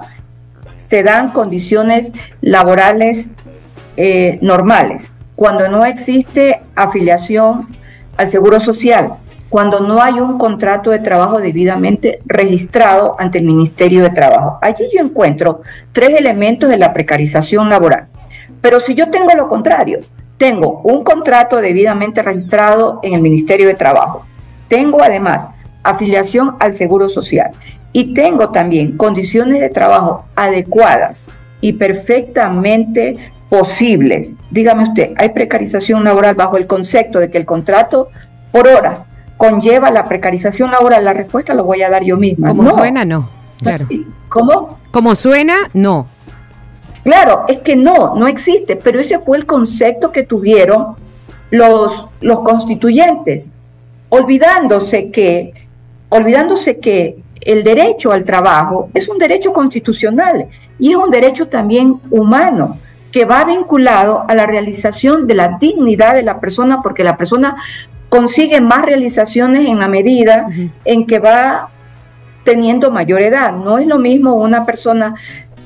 [0.74, 3.26] se dan condiciones laborales
[3.96, 7.68] eh, normales, cuando no existe afiliación
[8.16, 9.14] al Seguro Social,
[9.50, 14.58] cuando no hay un contrato de trabajo debidamente registrado ante el Ministerio de Trabajo.
[14.62, 18.06] Allí yo encuentro tres elementos de la precarización laboral.
[18.60, 19.98] Pero si yo tengo lo contrario,
[20.38, 24.24] tengo un contrato debidamente registrado en el Ministerio de Trabajo.
[24.68, 25.48] Tengo además
[25.82, 27.50] afiliación al Seguro Social
[27.92, 31.24] y tengo también condiciones de trabajo adecuadas
[31.60, 34.30] y perfectamente posibles.
[34.52, 38.10] Dígame usted, ¿hay precarización laboral bajo el concepto de que el contrato
[38.52, 39.08] por horas
[39.40, 41.02] conlleva la precarización laboral?
[41.02, 42.48] La respuesta la voy a dar yo misma.
[42.48, 43.26] Como suena, no.
[43.62, 43.86] Claro.
[44.28, 44.78] ¿Cómo?
[44.90, 46.06] Como suena, no.
[47.02, 50.94] Claro, es que no, no existe, pero ese fue el concepto que tuvieron
[51.50, 53.48] los, los constituyentes,
[54.10, 55.54] olvidándose que,
[56.10, 60.48] olvidándose que el derecho al trabajo es un derecho constitucional
[60.78, 62.76] y es un derecho también humano
[63.10, 67.56] que va vinculado a la realización de la dignidad de la persona, porque la persona
[68.10, 70.70] consigue más realizaciones en la medida uh -huh.
[70.84, 71.70] en que va
[72.44, 73.52] teniendo mayor edad.
[73.52, 75.14] No es lo mismo una persona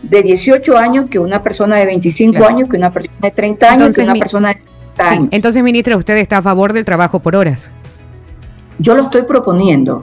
[0.03, 2.55] de 18 años que una persona de 25 claro.
[2.55, 5.29] años, que una persona de 30 años, Entonces, que una persona de 60 años.
[5.31, 5.37] Sí.
[5.37, 7.71] Entonces, ministra, ¿usted está a favor del trabajo por horas?
[8.79, 10.03] Yo lo estoy proponiendo.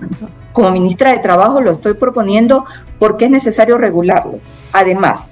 [0.54, 2.66] Como ministra de Trabajo lo estoy proponiendo
[3.00, 4.40] porque es necesario regularlo.
[4.74, 5.28] Además,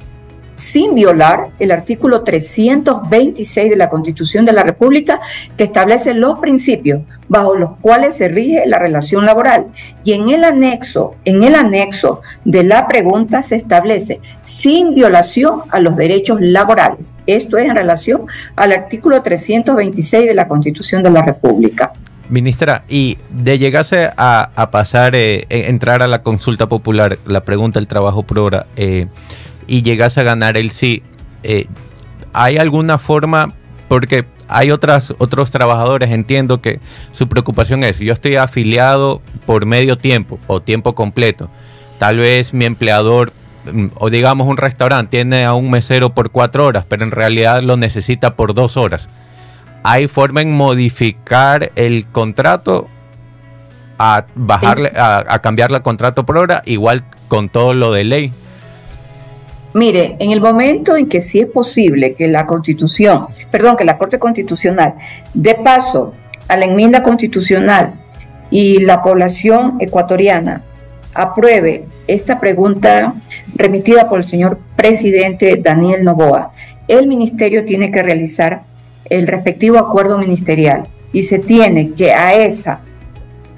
[0.60, 5.20] sin violar el artículo 326 de la Constitución de la República
[5.58, 9.68] que establece los principios bajo los cuales se rige la relación laboral.
[10.04, 15.80] Y en el anexo, en el anexo de la pregunta se establece sin violación a
[15.80, 17.14] los derechos laborales.
[17.26, 21.94] Esto es en relación al artículo 326 de la Constitución de la República.
[22.30, 27.88] Ministra, y de llegarse a, pasar, eh, entrar a la consulta popular, la pregunta del
[27.88, 29.08] trabajo por hora, eh,
[29.70, 31.04] y llegase a ganar el sí,
[31.44, 31.68] eh,
[32.34, 33.54] ¿hay alguna forma?
[33.88, 36.80] Porque hay otras, otros trabajadores, entiendo que
[37.12, 41.50] su preocupación es, yo estoy afiliado por medio tiempo o tiempo completo.
[42.00, 43.32] Tal vez mi empleador,
[43.72, 47.62] mm, o digamos un restaurante, tiene a un mesero por cuatro horas, pero en realidad
[47.62, 49.08] lo necesita por dos horas.
[49.84, 52.88] ¿Hay forma en modificar el contrato
[54.00, 58.34] a bajarle, a, a cambiarle el contrato por hora, igual con todo lo de ley?
[59.74, 63.98] Mire, en el momento en que sí es posible que la Constitución, perdón, que la
[63.98, 64.96] Corte Constitucional
[65.34, 66.14] dé paso
[66.48, 67.92] a la enmienda constitucional
[68.50, 70.64] y la población ecuatoriana
[71.14, 73.14] apruebe esta pregunta
[73.56, 76.52] remitida por el señor presidente Daniel Novoa,
[76.88, 78.64] el ministerio tiene que realizar
[79.06, 82.82] el respectivo acuerdo ministerial y se tiene que a esa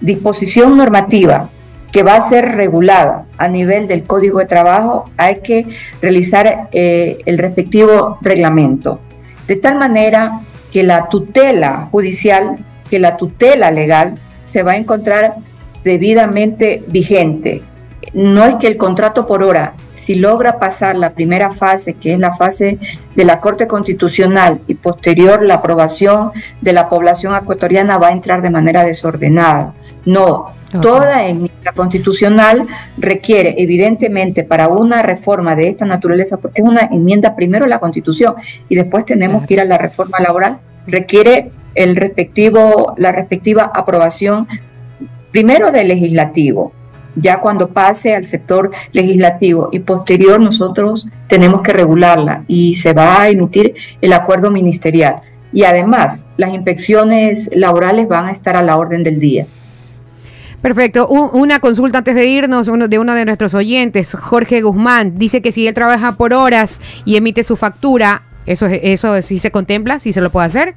[0.01, 1.49] disposición normativa
[1.91, 5.67] que va a ser regulada a nivel del Código de Trabajo, hay que
[6.01, 8.99] realizar eh, el respectivo reglamento.
[9.47, 12.57] De tal manera que la tutela judicial,
[12.89, 15.35] que la tutela legal se va a encontrar
[15.83, 17.61] debidamente vigente.
[18.13, 22.19] No es que el contrato por hora, si logra pasar la primera fase, que es
[22.19, 22.79] la fase
[23.15, 28.41] de la Corte Constitucional, y posterior la aprobación de la población ecuatoriana, va a entrar
[28.41, 29.73] de manera desordenada.
[30.05, 36.81] No, Toda enmienda constitucional requiere, evidentemente, para una reforma de esta naturaleza, porque es una
[36.91, 38.35] enmienda primero a la constitución
[38.69, 44.47] y después tenemos que ir a la reforma laboral, requiere el respectivo, la respectiva aprobación
[45.31, 46.73] primero del legislativo,
[47.15, 53.21] ya cuando pase al sector legislativo y posterior nosotros tenemos que regularla y se va
[53.21, 55.21] a emitir el acuerdo ministerial.
[55.53, 59.47] Y además, las inspecciones laborales van a estar a la orden del día.
[60.61, 61.07] Perfecto.
[61.07, 65.51] una consulta antes de irnos uno, de uno de nuestros oyentes, Jorge Guzmán, dice que
[65.51, 69.99] si él trabaja por horas y emite su factura, ¿eso, eso sí se contempla?
[69.99, 70.75] ¿Sí se lo puede hacer?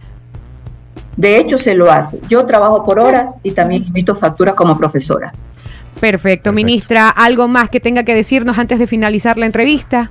[1.16, 2.18] De hecho, se lo hace.
[2.28, 5.32] Yo trabajo por horas y también emito facturas como profesora.
[6.00, 6.52] Perfecto.
[6.52, 10.10] Ministra, ¿algo más que tenga que decirnos antes de finalizar la entrevista?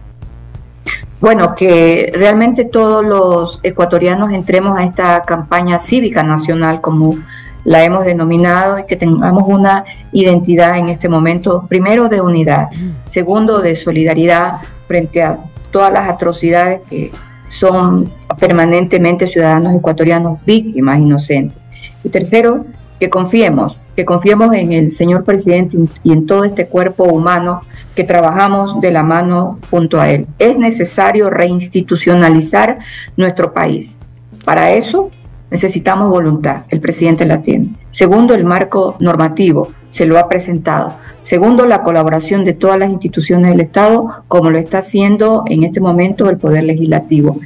[1.20, 7.16] Bueno, que realmente todos los ecuatorianos entremos a esta campaña cívica nacional como
[7.65, 12.69] la hemos denominado y que tengamos una identidad en este momento, primero de unidad,
[13.08, 15.39] segundo de solidaridad frente a
[15.71, 17.12] todas las atrocidades que
[17.49, 21.58] son permanentemente ciudadanos ecuatorianos víctimas inocentes.
[22.04, 22.65] Y tercero,
[22.99, 27.62] que confiemos, que confiemos en el señor presidente y en todo este cuerpo humano
[27.95, 30.28] que trabajamos de la mano junto a él.
[30.39, 32.80] Es necesario reinstitucionalizar
[33.17, 33.99] nuestro país.
[34.45, 35.12] Para eso
[35.54, 37.76] necesitamos voluntad, el presidente la tiene.
[37.92, 40.96] Segundo, el marco normativo, se lo ha presentado.
[41.22, 45.80] Segundo, la colaboración de todas las instituciones del Estado, como lo está haciendo en este
[45.80, 47.38] momento el Poder Legislativo.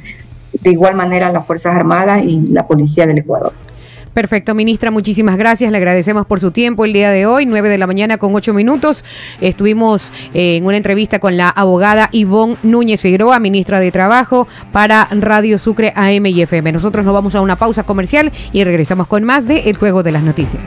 [0.62, 3.52] De igual manera, las Fuerzas Armadas y la Policía del Ecuador.
[4.14, 5.70] Perfecto, ministra, muchísimas gracias.
[5.70, 8.52] Le agradecemos por su tiempo el día de hoy, 9 de la mañana con 8
[8.54, 9.04] minutos.
[9.40, 15.08] Estuvimos eh, en una entrevista con la abogada Ivonne Núñez Figueroa, ministra de Trabajo, para
[15.10, 16.72] Radio Sucre AM y FM.
[16.72, 20.12] Nosotros nos vamos a una pausa comercial y regresamos con más de El Juego de
[20.12, 20.62] las Noticias.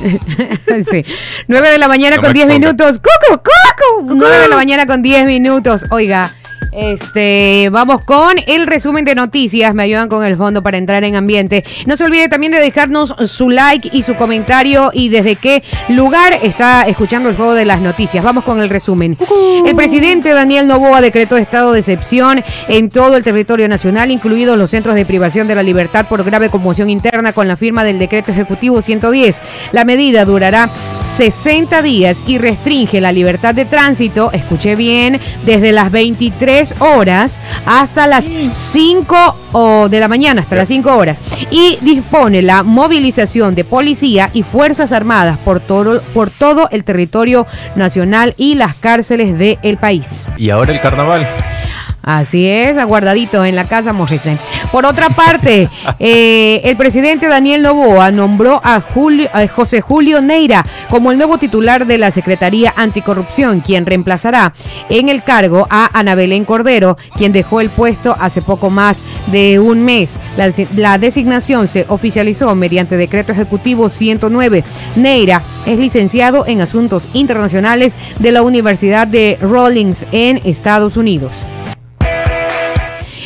[0.90, 1.04] sí.
[1.48, 2.98] 9 de la mañana con 10 minutos.
[2.98, 4.14] ¡Cucu, cucu!
[4.14, 5.84] 9 de la mañana con 10 minutos.
[5.90, 6.30] Oiga.
[6.76, 9.74] Este, vamos con el resumen de noticias.
[9.74, 11.64] Me ayudan con el fondo para entrar en ambiente.
[11.86, 16.38] No se olvide también de dejarnos su like y su comentario y desde qué lugar
[16.42, 18.22] está escuchando el juego de las noticias.
[18.22, 19.16] Vamos con el resumen.
[19.64, 24.70] El presidente Daniel Novoa decretó estado de excepción en todo el territorio nacional, incluidos los
[24.70, 28.32] centros de privación de la libertad por grave conmoción interna con la firma del decreto
[28.32, 29.40] ejecutivo 110.
[29.72, 30.68] La medida durará
[31.16, 36.45] 60 días y restringe la libertad de tránsito, escuché bien, desde las 23
[36.80, 41.18] horas hasta las 5 de la mañana, hasta las 5 horas.
[41.50, 47.46] Y dispone la movilización de policía y Fuerzas Armadas por todo, por todo el territorio
[47.74, 50.26] nacional y las cárceles del país.
[50.36, 51.26] ¿Y ahora el carnaval?
[52.02, 54.38] Así es, aguardadito en la casa Mojese.
[54.76, 58.82] Por otra parte, eh, el presidente Daniel Novoa nombró a,
[59.48, 64.52] José Julio Neira como el nuevo titular de la Secretaría Anticorrupción, quien reemplazará
[64.90, 69.58] en el cargo a Ana Belén Cordero, quien dejó el puesto hace poco más de
[69.58, 70.18] un mes.
[70.36, 74.62] La, la designación se oficializó mediante decreto ejecutivo 109.
[74.96, 81.46] Neira es licenciado en Asuntos Internacionales de la Universidad de Rawlings en Estados Unidos.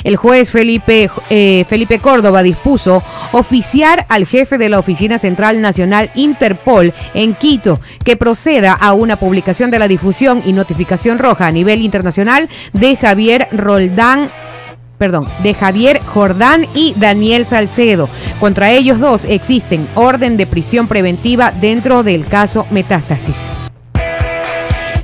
[0.05, 6.11] El juez Felipe, eh, Felipe Córdoba dispuso oficiar al jefe de la Oficina Central Nacional
[6.15, 11.53] Interpol en Quito que proceda a una publicación de la difusión y notificación roja a
[11.53, 14.29] nivel internacional de Javier Roldán
[15.01, 18.07] perdón, de Javier Jordán y Daniel Salcedo.
[18.39, 23.70] Contra ellos dos existen orden de prisión preventiva dentro del caso Metástasis.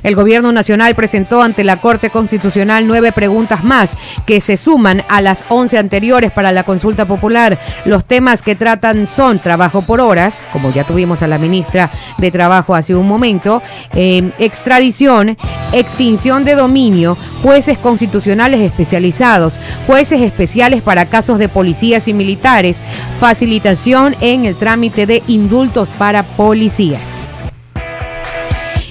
[0.07, 3.91] El gobierno nacional presentó ante la Corte Constitucional nueve preguntas más
[4.25, 7.59] que se suman a las once anteriores para la consulta popular.
[7.83, 12.31] Los temas que tratan son trabajo por horas, como ya tuvimos a la ministra de
[12.31, 13.61] Trabajo hace un momento,
[13.95, 15.37] eh, extradición,
[15.73, 22.77] extinción de dominio, jueces constitucionales especializados, jueces especiales para casos de policías y militares,
[23.19, 27.16] facilitación en el trámite de indultos para policías.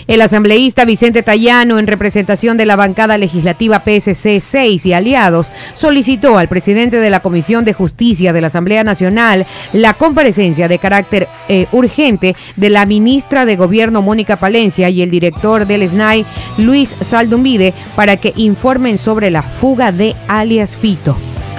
[0.06, 6.38] El asambleísta Vicente Tallano, en representación de la bancada legislativa PSC 6 y aliados, solicitó
[6.38, 11.28] al presidente de la Comisión de Justicia de la Asamblea Nacional la comparecencia de carácter
[11.48, 16.24] eh, urgente de la ministra de Gobierno Mónica Palencia y el director del SNAI
[16.59, 21.16] Luis Saldumbide para que informen sobre la fuga de alias Fito.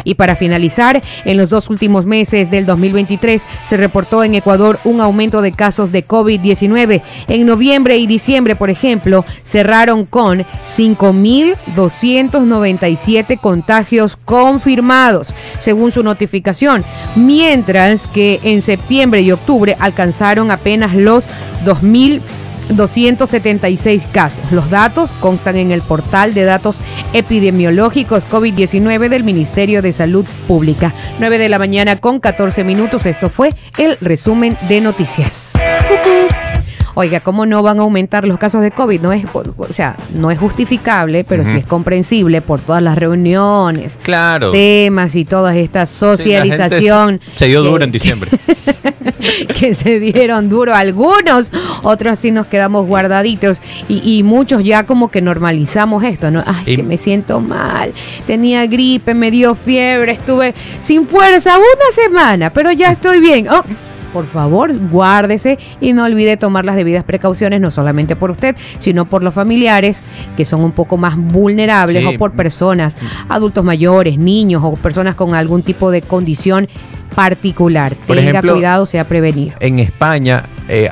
[0.08, 5.02] Y para finalizar, en los dos últimos meses del 2023 se reportó en Ecuador un
[5.02, 7.02] aumento de casos de COVID-19.
[7.28, 16.86] En noviembre y diciembre, por ejemplo, cerraron con 5.297 contagios confirmados, según su notificación,
[17.18, 21.28] mientras que en septiembre y octubre alcanzaron apenas los
[21.66, 22.22] 2.000
[22.70, 24.44] 276 casos.
[24.52, 26.82] Los datos constan en el portal de datos
[27.14, 30.94] epidemiológicos COVID-19 del Ministerio de Salud Pública.
[31.20, 33.06] 9 de la mañana con 14 minutos.
[33.06, 35.54] Esto fue el resumen de noticias.
[37.00, 39.02] Oiga, ¿cómo no van a aumentar los casos de COVID?
[39.02, 44.00] No es, o sea, no es justificable, pero sí es comprensible por todas las reuniones,
[44.02, 44.52] Claro.
[44.52, 47.22] temas y toda esta Sí, socialización.
[47.36, 48.32] Se dio que- duro en diciembre.
[49.60, 51.52] que se dieron duro algunos,
[51.84, 56.44] otros sí nos quedamos guardaditos y, y muchos ya como que normalizamos esto, ¿no?
[56.48, 57.94] Ay, Y- que me siento mal,
[58.26, 63.48] tenía gripe, me dio fiebre, estuve sin fuerza una semana, pero ya estoy bien.
[63.50, 63.62] Oh,
[64.14, 69.06] por favor, guárdese y no olvide tomar las debidas precauciones, no solamente por usted, sino
[69.06, 70.02] por los familiares
[70.36, 72.16] que son un poco más vulnerables Sí.
[72.16, 72.96] o por personas,
[73.30, 76.68] adultos mayores, niños o personas con algún tipo de condición
[77.16, 77.96] particular.
[78.08, 79.56] Por Tenga ejemplo, cuidado, sea prevenido.
[79.60, 80.90] En España eh,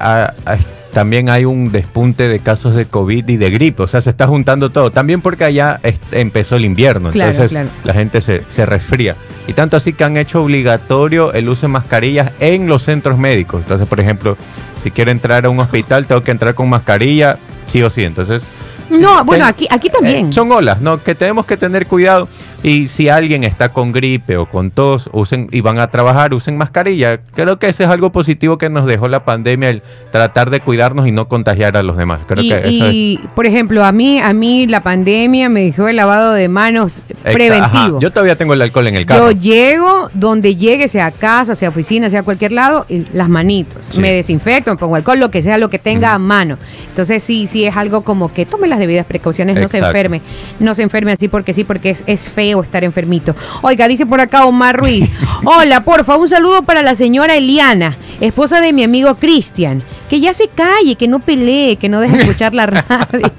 [0.96, 4.28] también hay un despunte de casos de COVID y de gripe, o sea, se está
[4.28, 4.91] juntando todo.
[4.91, 5.82] También porque allá
[6.14, 7.68] empezó el invierno, Claro, entonces claro.
[7.84, 9.18] la gente se, se resfría.
[9.46, 13.62] Y tanto así que han hecho obligatorio el uso de mascarillas en los centros médicos.
[13.64, 14.38] Entonces, por ejemplo,
[14.82, 18.04] si quiero entrar a un hospital, tengo que entrar con mascarilla, sí o sí.
[18.04, 18.41] Entonces,
[18.89, 20.30] No, bueno, aquí, aquí también.
[20.30, 21.04] eh, son olas, ¿no?
[21.04, 22.30] Que tenemos que tener cuidado.
[22.66, 26.57] Y si alguien está con gripe o con tos, usen y van a trabajar, usen
[26.57, 27.20] mascarilla.
[27.36, 31.07] Creo que ese es algo positivo que nos dejó la pandemia, el tratar de cuidarnos
[31.07, 32.22] y no contagiar a los demás.
[32.26, 32.91] Creo y, que eso es.
[32.91, 37.03] y, por ejemplo, a mí, a mí la pandemia me dejó el lavado de manos
[37.22, 37.84] preventivo.
[37.84, 39.32] ajá, Yo todavía tengo el alcohol en el Yo carro.
[39.32, 43.86] llego donde llegue, sea casa, sea oficina, sea cualquier lado, y las manitos.
[43.91, 44.01] Sí.
[44.01, 46.57] Me desinfecto, me pongo alcohol, lo que sea, lo que tenga a mano.
[46.89, 50.24] Entonces sí, sí es algo como que tome las debidas precauciones, no se enferme.
[50.59, 53.36] No se enferme así porque sí, porque es, es feo estar enfermito.
[53.62, 55.10] Oiga, dice por acá Omar Ruiz.
[55.45, 59.84] Hola, porfa, un saludo para la señora Eliana, esposa de mi amigo Cristian.
[60.10, 63.32] Que ya se calle, que no pelee, que no deje escuchar la radio.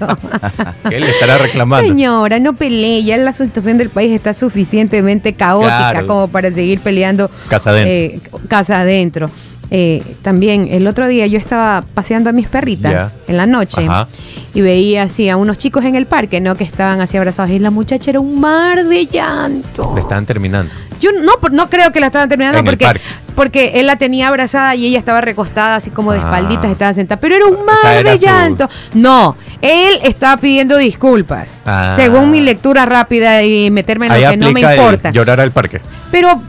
[0.89, 1.87] que él estará reclamando.
[1.87, 6.07] Señora, no pelee, ya la situación del país está suficientemente caótica Claro.
[6.07, 7.91] como para seguir peleando Casa adentro.
[7.93, 9.29] eh, casa adentro.
[9.69, 14.07] Eh, también el otro día yo estaba paseando a mis perritas en la noche Ajá.
[14.53, 16.55] y veía así a unos chicos en el parque, ¿no?
[16.55, 19.91] Que estaban así abrazados y la muchacha era un mar de llanto.
[19.93, 20.73] Le están terminando.
[21.01, 22.87] Yo no, por- no creo que la estaban terminando En porque,
[23.35, 26.21] porque él la tenía abrazada y ella estaba recostada así como de Ah.
[26.23, 27.19] espalditas, estaba sentada.
[27.19, 28.69] Pero era un O mar sea, era de su- llanto.
[28.93, 31.61] No, él estaba pidiendo disculpas.
[31.65, 31.93] Ah.
[31.97, 35.11] Según mi lectura rápida y meterme en Ahí lo que no me importa.
[35.11, 35.81] llorar al parque.
[36.09, 36.41] Pero,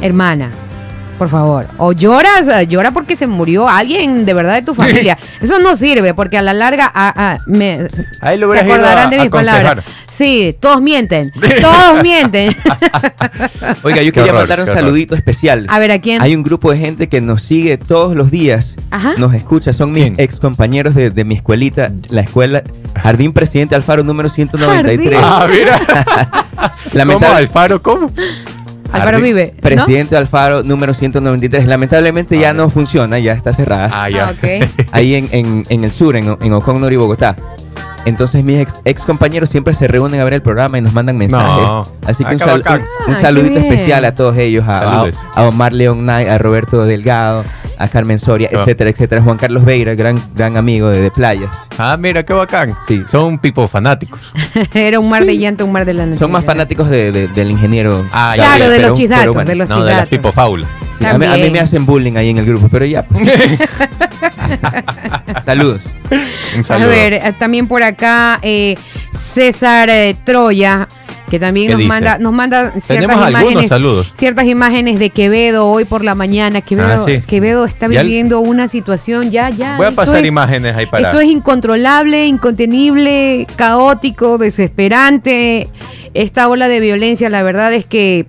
[0.00, 0.50] hermana,
[1.18, 5.16] por favor, o lloras, eh, llora porque se murió alguien de verdad de tu familia.
[5.40, 7.88] Eso no sirve porque a la larga ah, ah, me,
[8.20, 9.84] Ahí lo se acordarán a- de mis palabras.
[10.10, 11.32] Sí, todos mienten.
[11.60, 12.56] Todos mienten.
[13.82, 14.74] Oiga, yo Qué quería horror, mandar un horror.
[14.76, 15.66] saludito especial.
[15.68, 16.22] A ver, ¿a quién?
[16.22, 19.14] Hay un grupo de gente que nos sigue todos los días, Ajá.
[19.18, 20.14] nos escucha, son mis ¿Quién?
[20.20, 22.62] ex compañeros de, de mi escuelita, la escuela
[23.02, 25.18] Jardín Presidente Alfaro número 193.
[25.22, 25.80] Ah, mira.
[27.18, 27.26] ¿Cómo?
[27.26, 28.10] Alfaro, ¿cómo?
[29.02, 29.52] Jardín- vive.
[29.56, 29.60] ¿no?
[29.62, 31.66] Presidente Alfaro número 193.
[31.66, 33.90] Lamentablemente ya Ah, no funciona, ya está cerrada.
[33.92, 34.30] Ah, Ah, ya.
[34.30, 34.68] ok.
[34.92, 37.36] Ahí en, en- en el sur, en, en Ocognor y Bogotá.
[38.06, 41.16] Entonces mis ex, ex compañeros siempre se reúnen a ver el programa y nos mandan
[41.16, 41.62] mensajes.
[41.62, 41.88] No.
[42.06, 42.84] Así que un, qué sal- bacán.
[43.06, 45.18] un- un saludito especial a todos ellos, a, a, Saludes.
[45.34, 47.44] a Omar León Knight, a Roberto Delgado,
[47.78, 48.58] a Carmen Soria, Ah.
[48.60, 49.22] etcétera, etcétera.
[49.22, 51.50] Juan Carlos Veira, gran, gran amigo de, de playas.
[51.78, 52.74] Ah, mira, qué bacán.
[52.86, 53.02] Sí.
[53.10, 54.20] Son pipo fanáticos.
[54.74, 56.18] Era un mar de llanto, un mar de la noche.
[56.18, 58.06] Son más fanáticos de- de- del ingeniero.
[58.12, 59.48] Ah, ya, Claro, de pero- los chisdatos, bueno.
[59.48, 60.30] de los No, de las pipo.
[60.98, 61.52] Sí, a, mí, a mí También.
[61.52, 63.02] me hacen bullying ahí en el grupo, pero ya.
[63.02, 63.28] pues.
[65.44, 65.82] Saludos.
[66.56, 68.76] Un A ver, eh, también por acá eh,
[69.12, 70.86] César eh, Troya,
[71.30, 71.88] que también ¿Qué nos dice?
[71.88, 74.12] manda, nos manda ciertas imágenes, saludos.
[74.16, 76.60] ciertas imágenes de Quevedo hoy por la mañana.
[76.60, 77.20] Quevedo, Ah, sí.
[77.26, 79.76] Quevedo está el- viviendo una situación ya, ya.
[79.76, 81.08] Voy a pasar es- imágenes ahí para.
[81.08, 85.68] Esto es incontrolable, incontenible, caótico, desesperante.
[86.14, 88.26] Esta ola de violencia, la verdad es que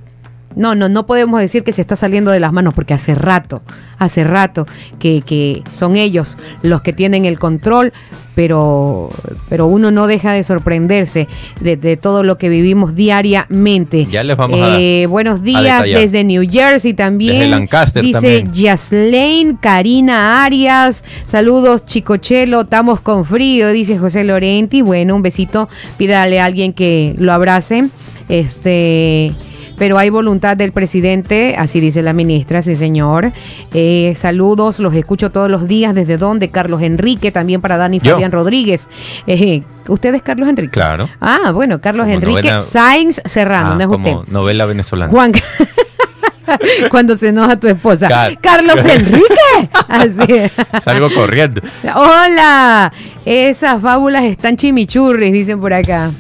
[0.56, 3.62] no, no, no podemos decir que se está saliendo de las manos porque hace rato,
[3.98, 4.66] hace rato
[5.00, 7.94] que, que son ellos los que tienen el control,
[8.36, 9.10] pero,
[9.48, 11.28] pero uno no deja de sorprenderse
[11.62, 14.06] de, de todo lo que vivimos diariamente.
[14.08, 15.64] Ya les vamos a- Eh, Buenos días
[16.02, 17.34] desde New Jersey también.
[17.40, 18.44] Desde Lancaster Dice.
[18.52, 24.82] Yaslane, Karina Arias, saludos Chicochelo, estamos con frío, dice José Lorenti.
[24.82, 27.86] Bueno, un besito, pídale a alguien que lo abrace.
[28.28, 29.32] Este,
[29.78, 33.32] pero hay voluntad del presidente, así dice la ministra, sí señor.
[33.74, 35.94] Eh, saludos, los escucho todos los días.
[35.96, 36.50] ¿Desde dónde?
[36.50, 38.14] Carlos Enrique, también para Dani Yo.
[38.14, 38.88] Fabián Rodríguez.
[39.28, 40.72] Eh, ¿Usted es Carlos Enrique?
[40.72, 41.10] Claro.
[41.20, 44.32] Ah, bueno, Carlos Como Enrique novena- Sainz Serrano, Ah, no es como usted.
[44.32, 45.12] novela venezolana.
[45.12, 45.32] Juan.
[46.92, 48.08] Cuando se enoja tu esposa.
[48.08, 49.70] Car- Carlos Enrique.
[49.88, 50.52] Así.
[50.84, 51.62] Salgo corriendo.
[51.96, 52.94] Hola.
[53.26, 56.12] Esas fábulas están chimichurris, dicen por acá.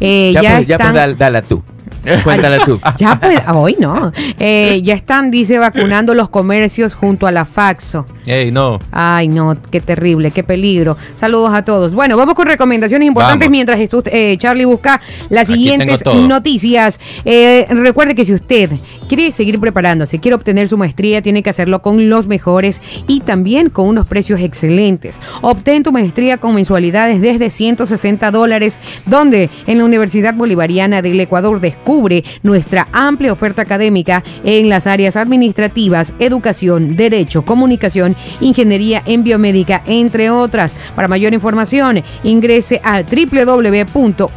[0.00, 1.62] Eh, Ya, ya, pues, ya pues, dala tú.
[2.24, 2.80] Cuéntala tú.
[2.98, 4.12] Ya pues, hoy no.
[4.38, 8.06] Eh, ya están, dice, vacunando los comercios junto a la Faxo.
[8.26, 8.78] Ey, no.
[8.90, 10.96] Ay, no, qué terrible, qué peligro.
[11.16, 11.94] Saludos a todos.
[11.94, 13.50] Bueno, vamos con recomendaciones importantes Vamos.
[13.50, 16.98] mientras estu- eh, Charlie busca las Aquí siguientes noticias.
[17.24, 18.70] Eh, recuerde que si usted
[19.08, 23.70] quiere seguir preparándose, quiere obtener su maestría, tiene que hacerlo con los mejores y también
[23.70, 25.20] con unos precios excelentes.
[25.42, 31.60] Obtén tu maestría con mensualidades desde 160 dólares, donde en la Universidad Bolivariana del Ecuador
[31.60, 31.97] descubre
[32.42, 40.30] nuestra amplia oferta académica en las áreas administrativas, educación, derecho, comunicación, ingeniería en biomédica, entre
[40.30, 40.74] otras.
[40.94, 44.28] Para mayor información, ingrese a www.v.edu.es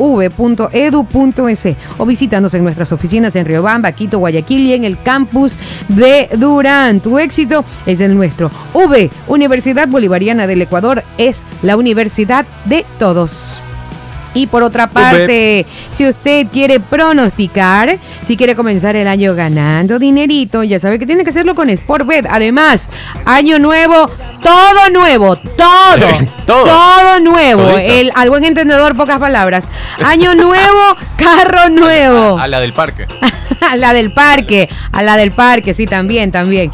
[1.98, 5.58] o visítanos en nuestras oficinas en Riobamba, Quito, Guayaquil y en el campus
[5.88, 7.00] de Durán.
[7.00, 8.52] Tu éxito es el nuestro.
[8.74, 13.61] V, Universidad Bolivariana del Ecuador, es la universidad de todos.
[14.34, 20.64] Y por otra parte, si usted quiere pronosticar, si quiere comenzar el año ganando dinerito,
[20.64, 22.26] ya sabe que tiene que hacerlo con Sportbet.
[22.30, 22.90] Además,
[23.26, 24.10] año nuevo,
[24.42, 26.08] todo nuevo, todo,
[26.46, 26.66] Todo.
[26.66, 27.64] todo nuevo.
[27.64, 27.78] Todito.
[27.80, 29.68] El, al buen entendedor, pocas palabras.
[30.04, 32.38] Año nuevo, carro nuevo.
[32.40, 33.08] A la del parque.
[33.62, 36.72] a la del parque, a la del parque, sí, también, también.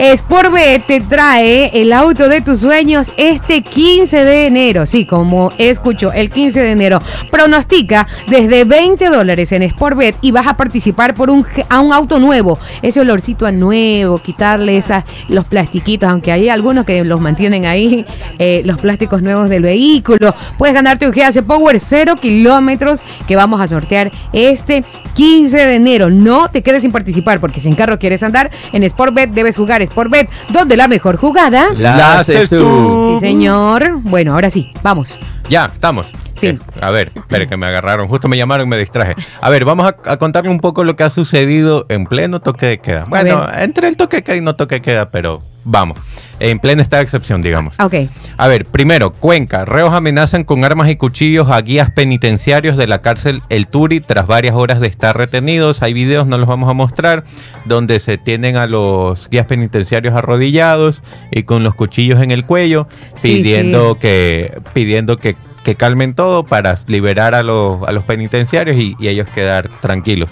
[0.00, 4.86] Sportbet te trae el auto de tus sueños este 15 de enero.
[4.86, 7.00] Sí, como escucho, el 15 de enero.
[7.30, 12.18] Pronostica desde 20 dólares en Sportbet y vas a participar por un, a un auto
[12.18, 12.58] nuevo.
[12.80, 18.06] Ese olorcito a nuevo, quitarle esas, los plastiquitos, aunque hay algunos que los mantienen ahí,
[18.38, 20.34] eh, los plásticos nuevos del vehículo.
[20.56, 24.82] Puedes ganarte un GAC Power 0 kilómetros que vamos a sortear este
[25.12, 26.08] 15 de enero.
[26.08, 29.82] No te quedes sin participar porque si en carro quieres andar, en Sportbet debes jugar
[29.90, 31.68] Sportbet, donde la mejor jugada.
[31.76, 33.18] La haces tú.
[33.20, 33.98] Sí, señor.
[34.02, 35.14] Bueno, ahora sí, vamos.
[35.48, 36.06] Ya, estamos.
[36.40, 36.46] Sí.
[36.48, 38.08] Eh, A ver, espere que me agarraron.
[38.08, 39.14] Justo me llamaron y me distraje.
[39.40, 42.66] A ver, vamos a, a contarle un poco lo que ha sucedido en pleno toque
[42.66, 43.04] de queda.
[43.08, 45.98] Bueno, entre el toque de queda y no toque de queda, pero vamos.
[46.38, 47.74] En plena esta excepción, digamos.
[47.78, 47.94] Ok.
[48.38, 49.66] A ver, primero, Cuenca.
[49.66, 54.26] Reos amenazan con armas y cuchillos a guías penitenciarios de la cárcel El Turi tras
[54.26, 55.82] varias horas de estar retenidos.
[55.82, 57.24] Hay videos, no los vamos a mostrar,
[57.66, 62.88] donde se tienen a los guías penitenciarios arrodillados y con los cuchillos en el cuello,
[63.14, 63.98] Sí, pidiendo sí.
[64.00, 69.28] que pidiendo que, que calmen todo para liberar a los, a los penitenciarios y, ellos
[69.28, 70.30] quedar tranquilos.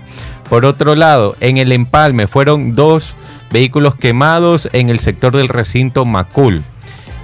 [0.48, 3.14] Por otro lado, en el empalme fueron dos
[3.50, 6.62] vehículos quemados en el sector del recinto Macul.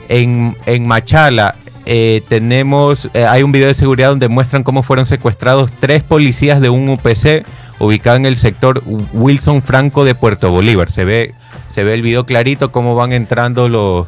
[0.09, 5.07] En, en Machala eh, tenemos, eh, hay un video de seguridad donde muestran cómo fueron
[5.07, 7.45] secuestrados tres policías de un UPC
[7.79, 8.83] ubicado en el sector
[9.13, 10.91] Wilson Franco de Puerto Bolívar.
[10.91, 11.35] Se ve,
[11.71, 14.07] se ve el video clarito cómo van entrando los,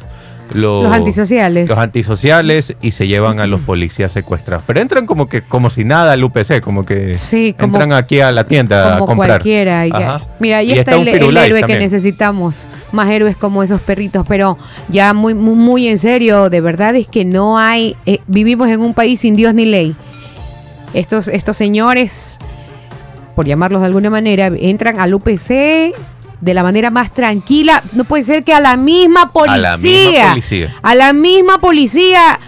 [0.53, 1.67] los, Los antisociales.
[1.69, 4.63] los antisociales y se llevan a los policías secuestrados.
[4.67, 8.19] Pero entran como que como si nada al UPC, como que Sí, como- entran aquí
[8.21, 9.29] a la tienda a Como comprar.
[9.29, 9.85] cualquiera.
[9.87, 10.15] y ya.
[10.15, 10.25] Ajá.
[10.39, 12.65] Mira, ahí Y está, el, héroe que necesitamos.
[12.91, 14.25] Más héroes como esos perritos.
[14.27, 14.57] Pero
[14.89, 17.95] ya muy, muy, muy en serio, de verdad es que no hay.
[18.05, 19.95] eh, vivimos en un país sin Dios ni ley.
[20.93, 22.37] Estos, estos señores,
[23.35, 25.93] por llamarlos de alguna manera, entran al UPC
[26.41, 27.81] de la manera más tranquila.
[27.93, 29.55] No puede ser que a la misma policía.
[29.55, 30.75] A la misma policía.
[30.81, 32.39] a la misma policía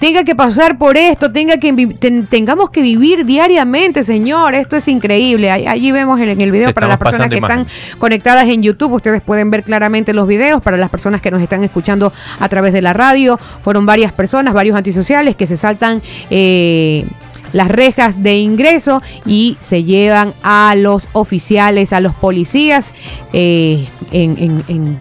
[0.00, 4.54] tenga que pasar por esto, tenga que ten- tengamos que vivir diariamente, señor.
[4.54, 5.50] Esto es increíble.
[5.50, 8.92] Allí vemos en, en el video para las personas que están conectadas en YouTube.
[8.92, 10.60] Ustedes pueden ver claramente los videos.
[10.62, 14.52] Para las personas que nos están escuchando a través de la radio, fueron varias personas,
[14.52, 16.02] varios antisociales que se saltan.
[16.28, 17.06] eh,
[17.54, 22.92] las rejas de ingreso y se llevan a los oficiales, a los policías
[23.32, 24.98] eh, en, en- en-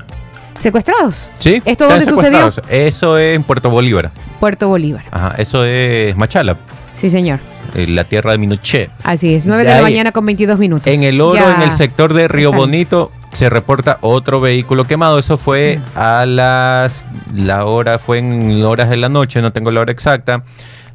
[0.60, 1.28] secuestrados.
[1.40, 1.62] ¿Sí?
[1.66, 2.54] ¿Esto dónde sucedió?
[2.70, 4.12] Eso es en Puerto Bolívar.
[4.40, 5.04] Puerto Bolívar.
[5.12, 6.56] Ajá, eso es Machala.
[6.96, 7.40] Sí, señor.
[7.76, 8.90] eh, la tierra de Minochet.
[9.04, 10.88] Así es, 9 de, De la ahí, mañana con 22 minutos.
[10.88, 12.54] En el oro, Ya en el sector de Río.
[12.54, 15.20] Bonito, se reporta otro vehículo quemado.
[15.20, 16.94] Eso fue a las.
[17.36, 20.44] La hora fue en horas de la noche, no tengo la hora exacta.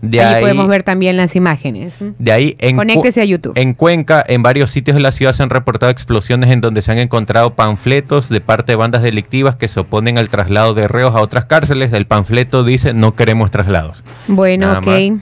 [0.01, 1.95] De ahí, podemos ver también las imágenes.
[2.19, 3.53] de ahí en, Conéctese a YouTube.
[3.57, 6.93] en Cuenca, en varios sitios de la ciudad se han reportado explosiones en donde se
[6.93, 11.15] han encontrado panfletos de parte de bandas delictivas que se oponen al traslado de reos
[11.15, 11.93] a otras cárceles.
[11.93, 14.03] El panfleto dice no queremos traslados.
[14.29, 14.87] Bueno, Nada ok.
[14.87, 15.21] más.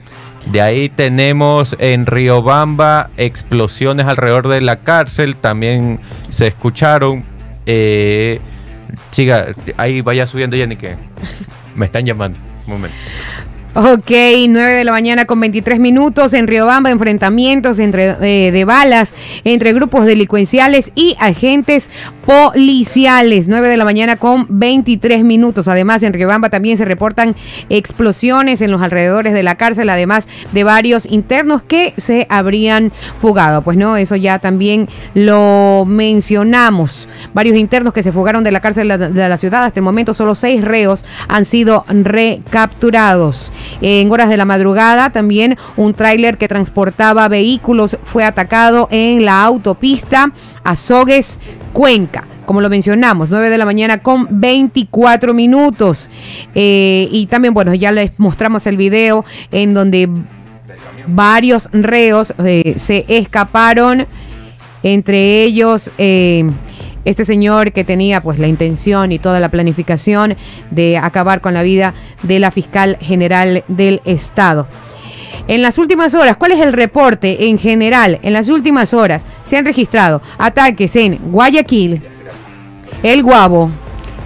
[0.51, 5.35] De ahí tenemos en Riobamba explosiones alrededor de la cárcel.
[5.35, 5.99] También
[6.29, 7.23] se escucharon.
[7.65, 8.39] Eh,
[9.11, 10.95] chica, ahí vaya subiendo Jenny que
[11.75, 12.39] me están llamando.
[12.65, 12.95] Un momento.
[13.79, 14.09] Ok,
[14.49, 19.13] 9 de la mañana con 23 minutos en Riobamba, enfrentamientos entre, eh, de balas
[19.43, 21.91] entre grupos delincuenciales y agentes
[22.25, 23.47] policiales.
[23.47, 25.67] 9 de la mañana con 23 minutos.
[25.67, 27.35] Además, en Riobamba también se reportan
[27.69, 33.61] explosiones en los alrededores de la cárcel, además de varios internos que se habrían fugado.
[33.61, 37.07] Pues no, eso ya también lo mencionamos.
[37.35, 39.65] Varios internos que se fugaron de la cárcel de la, de la ciudad.
[39.65, 43.51] Hasta el momento, solo seis reos han sido recapturados.
[43.81, 49.43] En horas de la madrugada, también un tráiler que transportaba vehículos fue atacado en la
[49.43, 50.31] autopista
[50.63, 51.39] Azogues,
[51.73, 52.25] Cuenca.
[52.45, 56.09] Como lo mencionamos, 9 de la mañana con 24 minutos.
[56.55, 60.09] Eh, y también, bueno, ya les mostramos el video en donde
[61.07, 64.07] varios reos eh, se escaparon,
[64.83, 66.49] entre ellos eh,
[67.07, 70.35] este señor que tenía pues la intención y toda la planificación
[70.71, 71.93] de acabar con la vida
[72.23, 74.67] de la fiscal general del estado.
[75.47, 78.19] En las últimas horas, ¿cuál es el reporte en general?
[78.23, 82.01] En las últimas horas se han registrado ataques en Guayaquil,
[83.03, 83.71] El Guabo,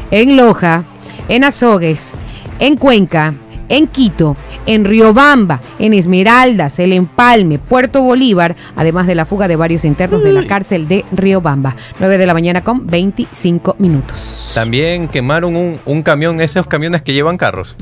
[0.10, 0.84] en Loja,
[1.28, 2.16] en Azogues,
[2.58, 3.36] en Cuenca,
[3.72, 9.56] en Quito, en Riobamba, en Esmeraldas, El Empalme, Puerto Bolívar, además de la fuga de
[9.56, 11.76] varios internos de la cárcel de Riobamba.
[12.00, 14.52] 9 de la mañana con 25 minutos.
[14.54, 17.76] También quemaron un, un camión, esos camiones que llevan carros.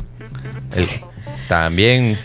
[0.75, 0.85] El-
[1.47, 2.17] también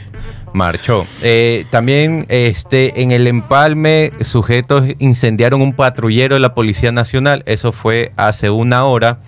[0.53, 1.07] marchó.
[1.23, 7.43] Eh, también este, en el empalme, sujetos incendiaron un patrullero de la Policía Nacional.
[7.47, 9.21] Eso fue hace una hora.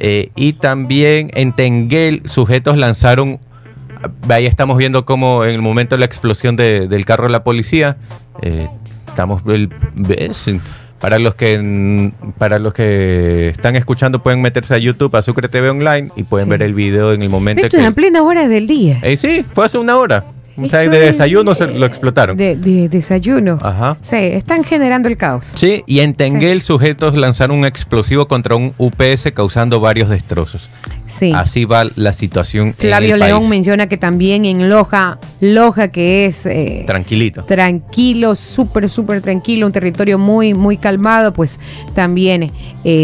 [0.00, 3.38] Eh, y también en Tenguel, sujetos lanzaron.
[4.28, 7.44] Ahí estamos viendo cómo en el momento de la explosión de- del carro de la
[7.44, 7.96] policía.
[8.42, 8.68] eh,
[9.08, 9.42] estamos.
[9.46, 10.50] el- ¿ves?
[11.00, 15.70] Para los que para los que están escuchando pueden meterse a YouTube, a Sucre TV
[15.70, 16.50] Online y pueden Sí.
[16.50, 17.84] ver el video en el momento Esto que.
[17.84, 18.98] en plena hora del día.
[19.02, 20.24] Eh, sí, fue hace una hora.
[20.56, 22.36] O sea, de es, desayuno se lo explotaron.
[22.36, 23.58] De, de desayuno.
[23.60, 23.96] Ajá.
[24.02, 25.44] Sí, están generando el caos.
[25.54, 30.70] Sí, y en Tenguel sujetos lanzaron un explosivo contra un UPS causando varios destrozos.
[31.18, 31.32] Sí.
[31.34, 32.68] Así va la situación.
[32.68, 33.50] en Flavio el León país.
[33.50, 37.44] menciona que también en Loja, Loja que es eh, Tranquilito.
[37.44, 41.58] tranquilo, súper, súper tranquilo, un territorio muy, muy calmado, pues
[41.94, 42.50] también eh,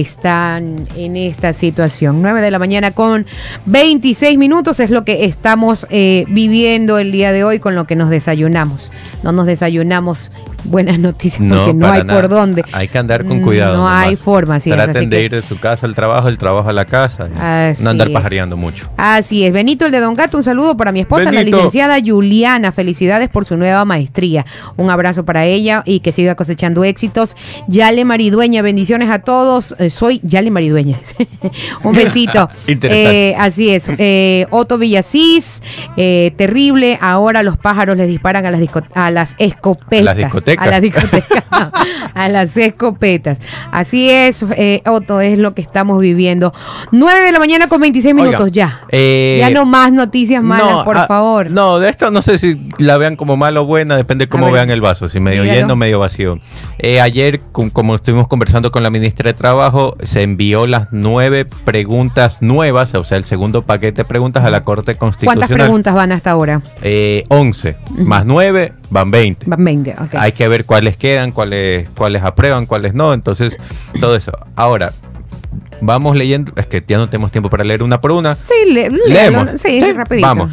[0.00, 2.20] están en esta situación.
[2.22, 3.26] 9 de la mañana con
[3.66, 7.96] 26 minutos es lo que estamos eh, viviendo el día de hoy con lo que
[7.96, 8.90] nos desayunamos.
[9.22, 10.30] No nos desayunamos
[10.64, 12.20] buenas noticias porque no hay nada.
[12.20, 12.64] por dónde.
[12.72, 13.72] Hay que andar con cuidado.
[13.76, 14.06] No nomás.
[14.06, 16.68] hay forma, así Traten así de que- ir de su casa al trabajo, del trabajo
[16.68, 17.28] a la casa.
[17.38, 18.14] Así andar es.
[18.14, 18.88] pajareando mucho.
[18.96, 22.72] Así es, Benito el de Don Gato, un saludo para mi esposa, la licenciada Juliana,
[22.72, 24.44] felicidades por su nueva maestría,
[24.76, 27.36] un abrazo para ella y que siga cosechando éxitos.
[27.68, 30.98] Yale Maridueña, bendiciones a todos, Eh, soy Yale Maridueña,
[31.84, 32.48] un besito.
[32.66, 33.28] Interesante.
[33.30, 35.62] Eh, así es, Eh, Otto Villasís,
[35.96, 38.60] eh, terrible, ahora los pájaros les disparan a las,
[38.94, 40.00] a las escopetas.
[40.00, 40.66] A las discotecas.
[40.66, 41.70] A las discotecas, no,
[42.14, 43.38] a las escopetas.
[43.72, 46.52] Así es, eh, Otto, es lo que estamos viviendo.
[46.92, 48.82] 9 de la mañana con 26 minutos ya.
[48.90, 51.50] eh, ya no más noticias malas, no, por ah, favor.
[51.50, 54.44] No, de esto no sé si la vean como mala o buena, depende de cómo
[54.46, 54.54] ver.
[54.54, 55.60] vean el vaso, si medio Dígalo.
[55.60, 56.38] lleno o medio vacío.
[56.78, 61.46] Eh, ayer, com- como estuvimos conversando con la ministra de Trabajo, se envió las nueve
[61.64, 65.66] preguntas nuevas, o sea, el segundo paquete de preguntas a la Corte ¿Cuántas Constitucional.
[65.66, 66.62] preguntas van hasta ahora?
[66.82, 68.04] Eh, 11, Ujú.
[68.04, 69.46] más 9, van 20.
[69.48, 70.14] Van 20, ok.
[70.14, 73.12] Hay que ver cuáles quedan, cuáles, cuáles aprueban, cuáles no.
[73.14, 73.56] Entonces,
[74.00, 74.32] todo eso.
[74.56, 74.92] Ahora,
[75.80, 76.52] vamos leyendo.
[76.56, 78.34] Es que ya no tenemos tiempo para leer una por una.
[78.36, 79.60] Sí, le- léalo, Leemos.
[79.60, 80.26] Sí, rapidito.
[80.26, 80.50] Vamos.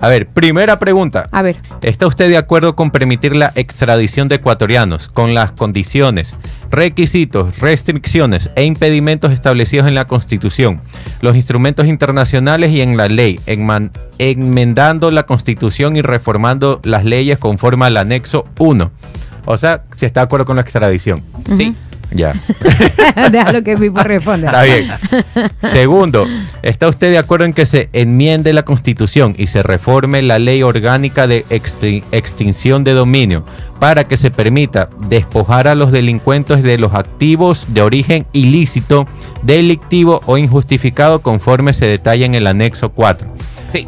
[0.00, 1.28] A ver, primera pregunta.
[1.32, 6.36] A ver, ¿Está usted de acuerdo con permitir la extradición de ecuatorianos con las condiciones,
[6.70, 10.80] requisitos, restricciones e impedimentos establecidos en la Constitución,
[11.20, 13.40] los instrumentos internacionales y en la ley,
[14.18, 18.90] enmendando la Constitución y reformando las leyes conforme al anexo 1?
[19.46, 21.22] O sea, si está de acuerdo con la extradición.
[21.56, 21.74] Sí.
[22.10, 22.32] Ya.
[23.30, 24.46] Déjalo que Pipo responda.
[24.46, 24.88] Está bien.
[25.72, 26.26] Segundo,
[26.62, 30.62] ¿está usted de acuerdo en que se enmiende la Constitución y se reforme la ley
[30.62, 33.44] orgánica de exti- extinción de dominio
[33.78, 39.06] para que se permita despojar a los delincuentes de los activos de origen ilícito,
[39.42, 43.28] delictivo o injustificado conforme se detalla en el anexo 4?
[43.72, 43.86] Sí.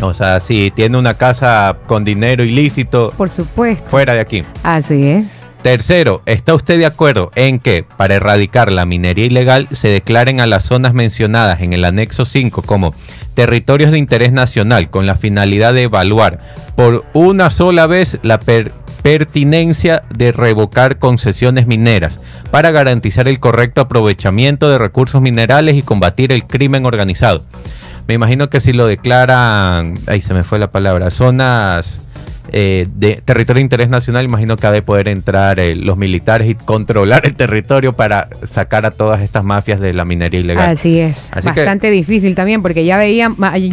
[0.00, 3.88] O sea, si tiene una casa con dinero ilícito, Por supuesto.
[3.88, 4.44] fuera de aquí.
[4.62, 5.26] Así es.
[5.66, 10.46] Tercero, ¿está usted de acuerdo en que para erradicar la minería ilegal se declaren a
[10.46, 12.94] las zonas mencionadas en el anexo 5 como
[13.34, 16.38] territorios de interés nacional con la finalidad de evaluar
[16.76, 18.70] por una sola vez la per-
[19.02, 22.14] pertinencia de revocar concesiones mineras
[22.52, 27.44] para garantizar el correcto aprovechamiento de recursos minerales y combatir el crimen organizado?
[28.06, 32.05] Me imagino que si lo declaran, ahí se me fue la palabra, zonas
[32.52, 36.48] eh, de territorio de interés nacional, imagino que ha de poder entrar eh, los militares
[36.48, 40.70] y controlar el territorio para sacar a todas estas mafias de la minería ilegal.
[40.70, 41.28] Así es.
[41.32, 43.30] Así que- Bastante difícil también, porque ya veía,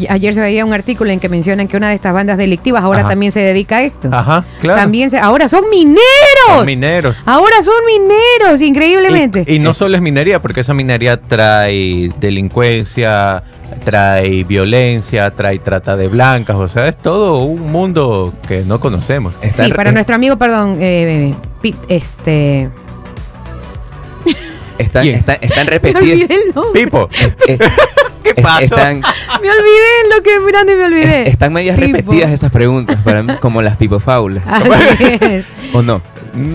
[0.10, 3.02] ayer se veía un artículo en que mencionan que una de estas bandas delictivas ahora
[3.02, 3.10] Ajá.
[3.10, 4.10] también se dedica a esto.
[4.12, 4.80] Ajá, claro.
[4.82, 6.00] También se, ahora son mineros.
[6.48, 7.16] Son mineros.
[7.26, 9.44] Ahora son mineros, increíblemente.
[9.48, 13.44] Y, y no solo es minería, porque esa minería trae delincuencia,
[13.76, 19.34] trae violencia, trae trata de blancas, o sea, es todo un mundo que no conocemos.
[19.42, 22.70] Está sí, para nuestro amigo, perdón, eh, Pi- este...
[24.78, 26.04] Están, están, están Me repetidas.
[26.04, 26.84] olvidé el nombre.
[26.84, 27.10] Pipo,
[27.48, 27.60] eh,
[28.24, 28.64] ¿qué pasó?
[28.64, 29.02] Están,
[29.42, 31.22] Me olvidé en lo que mirando y me olvidé.
[31.24, 31.98] es- están medias Pipo.
[31.98, 34.44] repetidas esas preguntas para mí, como las pipofaulas.
[34.48, 35.46] Así es.
[35.74, 36.02] ¿O no?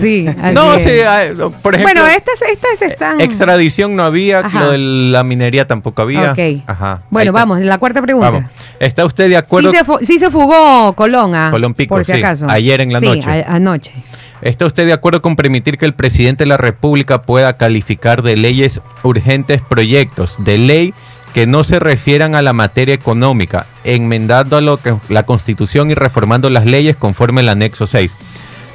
[0.01, 0.83] Sí, así no, es.
[0.83, 1.21] sí, ah,
[1.61, 2.01] por ejemplo.
[2.01, 3.21] bueno, estas, estas están...
[3.21, 4.59] Extradición no había, Ajá.
[4.65, 6.31] lo de la minería tampoco había.
[6.33, 6.39] Ok.
[6.67, 7.01] Ajá.
[7.09, 8.29] Bueno, vamos, la cuarta pregunta.
[8.29, 8.51] Vamos.
[8.79, 9.71] ¿Está usted de acuerdo?
[9.71, 12.45] Sí se, fu- sí se fugó Colón, ah, Colón Pico, por si sí, acaso.
[12.49, 13.29] ayer en la Sí, noche.
[13.29, 13.93] a- anoche.
[14.41, 18.37] ¿Está usted de acuerdo con permitir que el presidente de la República pueda calificar de
[18.37, 20.93] leyes urgentes proyectos de ley
[21.33, 25.93] que no se refieran a la materia económica, enmendando a lo que la Constitución y
[25.93, 28.11] reformando las leyes conforme el anexo 6?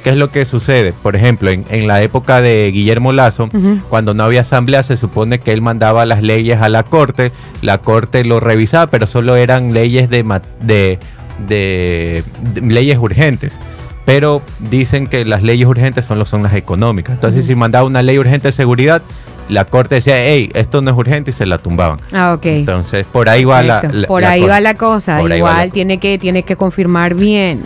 [0.05, 0.93] ¿Qué es lo que sucede?
[0.93, 3.49] Por ejemplo, en, en la época de Guillermo Lazo,
[3.89, 7.31] cuando no había asamblea, se supone que él mandaba las leyes a la corte,
[7.63, 10.99] la corte lo revisaba, pero solo eran leyes de, ma- de,
[11.47, 13.51] de- de leyes urgentes.
[14.05, 17.15] Pero dicen que las leyes urgentes son, son las económicas.
[17.15, 19.01] Entonces, si mandaba una ley urgente de seguridad,
[19.49, 21.97] la corte decía, hey, esto no es urgente y se la tumbaban.
[22.11, 22.45] Ah, ok.
[22.45, 24.53] Entonces, por ahí va la, Por la ahí cosa.
[24.53, 25.17] va la cosa.
[25.19, 27.61] Por la Igual tiene que, tiene que confirmar bien.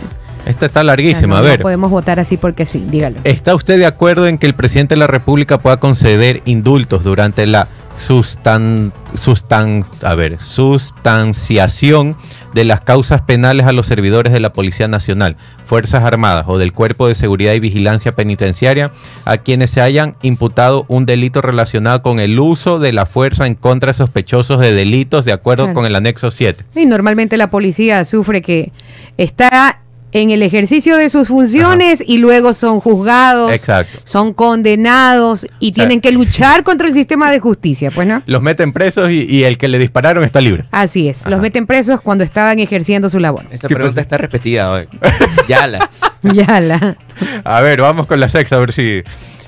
[0.46, 1.58] Esta está larguísima, no, a ver.
[1.60, 3.16] no podemos votar así porque sí, dígalo.
[3.24, 7.46] ¿Está usted de acuerdo en que el presidente de la República pueda conceder indultos durante
[7.46, 7.68] la
[7.98, 12.16] sustan, sustan, a ver, sustanciación
[12.54, 15.36] de las causas penales a los servidores de la Policía Nacional,
[15.66, 18.90] Fuerzas Armadas o del Cuerpo de Seguridad y Vigilancia Penitenciaria
[19.24, 23.54] a quienes se hayan imputado un delito relacionado con el uso de la fuerza en
[23.54, 25.74] contra de sospechosos de delitos de acuerdo Claro.
[25.74, 26.64] con el anexo 7?
[26.74, 28.72] Y normalmente la policía sufre que
[29.16, 29.80] está
[30.12, 33.98] en el ejercicio de sus funciones y luego son juzgados, Exacto.
[34.04, 38.22] son condenados y tienen que luchar contra el sistema de justicia, pues no.
[38.26, 40.64] Los meten presos y, y el que le dispararon está libre.
[40.70, 41.30] Así es, Ajá.
[41.30, 43.44] los meten presos cuando estaban ejerciendo su labor.
[43.50, 44.02] Esa ¿Qué pregunta pasa?
[44.02, 44.88] está repetida hoy.
[45.48, 45.88] ya la.
[46.22, 46.96] ya la.
[47.44, 49.02] A ver, vamos con la sexta, a ver si,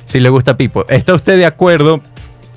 [0.06, 0.86] si le gusta a Pipo.
[0.88, 2.00] ¿Está usted de acuerdo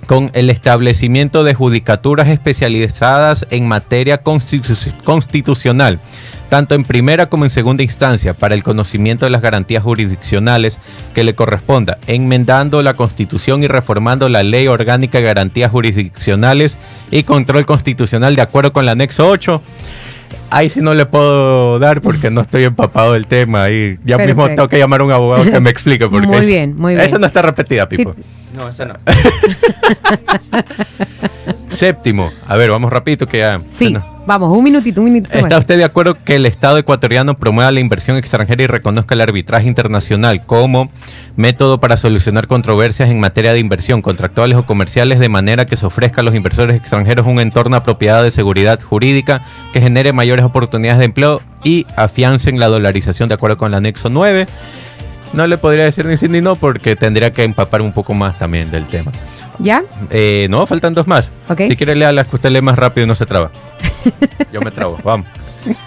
[0.08, 6.00] con el establecimiento de judicaturas especializadas en materia constitu- constitucional,
[6.50, 10.78] tanto en primera como en segunda instancia, para el conocimiento de las garantías jurisdiccionales
[11.14, 16.78] que le corresponda, enmendando la Constitución y reformando la Ley Orgánica de Garantías Jurisdiccionales
[17.12, 19.62] y Control Constitucional de acuerdo con el anexo 8?
[20.50, 23.64] Ahí sí no le puedo dar porque no estoy empapado del tema.
[23.64, 26.08] Ahí ya mismo tengo que llamar a un abogado que me explique.
[26.08, 27.06] Porque Muy bien, muy bien.
[27.06, 28.16] Esa no está repetida, Sí, Pipo.
[28.56, 28.96] No, esa no.
[31.70, 32.32] Séptimo.
[32.48, 33.60] A ver, vamos rapidito que ya...
[33.70, 33.94] Sí,
[34.26, 35.36] vamos, un minutito, un minutito.
[35.36, 35.60] ¿Está más.
[35.60, 39.68] usted de acuerdo que el Estado ecuatoriano promueva la inversión extranjera y reconozca el arbitraje
[39.68, 40.90] internacional como
[41.36, 45.86] método para solucionar controversias en materia de inversión, contractuales o comerciales, de manera que se
[45.86, 49.44] ofrezca a los inversores extranjeros un entorno apropiado de seguridad jurídica
[49.74, 54.10] que genere mayores oportunidades de empleo y afiancen la dolarización de acuerdo con el anexo
[54.10, 54.48] 9?
[55.34, 58.38] No le podría decir ni sí ni no porque tendría que empapar un poco más
[58.38, 59.12] también del tema.
[59.60, 59.84] ¿Ya?
[60.10, 61.32] Eh, no, faltan dos más.
[61.50, 61.62] Ok.
[61.68, 63.52] Si quiere lea las que usted lee más rápido y no se traba.
[64.54, 65.28] Yo me trabo, vamos.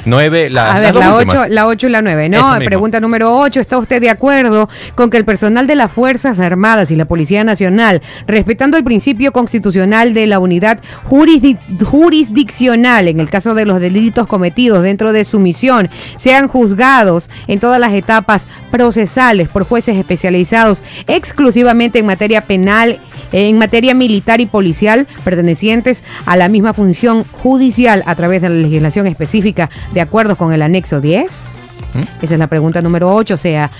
[0.05, 1.37] 9, la, a ver, la dos últimas.
[1.47, 2.65] 8, la 8 y la 9, Eso ¿no?
[2.65, 3.61] Pregunta número 8.
[3.61, 7.45] ¿Está usted de acuerdo con que el personal de las Fuerzas Armadas y la Policía
[7.45, 13.81] Nacional, respetando el principio constitucional de la unidad jurisdi- jurisdiccional en el caso de los
[13.81, 19.97] delitos cometidos dentro de su misión, sean juzgados en todas las etapas procesales por jueces
[19.97, 23.01] especializados exclusivamente en materia penal,
[23.33, 28.57] en materia militar y policial, pertenecientes a la misma función judicial a través de la
[28.57, 31.31] legislación específica de acuerdo con el anexo 10?
[31.95, 32.25] ¿Mm?
[32.25, 33.71] Esa es la pregunta número 8, o sea,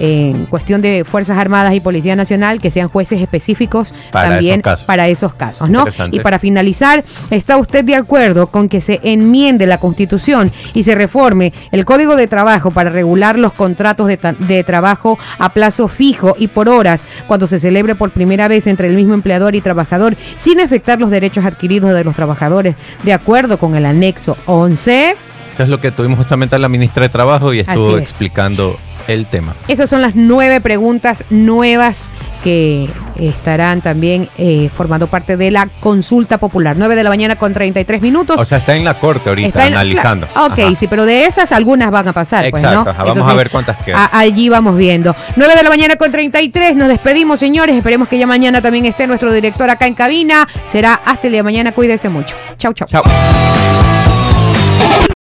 [0.00, 4.82] en cuestión de Fuerzas Armadas y Policía Nacional, que sean jueces específicos Para también esos
[4.84, 5.84] para esos casos, ¿no?
[6.10, 10.94] Y para finalizar, ¿está usted de acuerdo con que se enmiende la Constitución y se
[10.94, 16.34] reforme el Código de Trabajo para regular los contratos de, de trabajo a plazo fijo
[16.38, 20.16] y por horas cuando se celebre por primera vez entre el mismo empleador y trabajador
[20.36, 25.16] sin afectar los derechos adquiridos de los trabajadores de acuerdo con el anexo 11?
[25.60, 28.02] Eso es lo que tuvimos justamente a la ministra de Trabajo y estuvo es.
[28.04, 29.54] explicando el tema.
[29.68, 32.10] Esas son las nueve preguntas nuevas
[32.44, 32.88] que
[33.18, 36.76] estarán también eh, formando parte de la consulta popular.
[36.78, 38.40] 9 de la mañana con 33 minutos.
[38.40, 40.26] O sea, está en la corte ahorita Está analizando.
[40.28, 40.74] Cla- Ok, Ajá.
[40.76, 42.90] sí, pero de esas algunas van a pasar, pues, Exacto, ¿no?
[42.90, 44.00] ajá, vamos a ver cuántas quedan.
[44.00, 45.14] a- allí vamos viendo.
[45.36, 47.76] 9 de la mañana con 33, nos despedimos, señores.
[47.76, 50.46] Esperemos que ya mañana también esté nuestro director acá en cabina.
[50.66, 51.72] Será hasta el día de mañana.
[51.72, 52.34] Cuídense mucho.
[52.58, 52.86] Chau, chau.
[52.88, 53.02] Chao.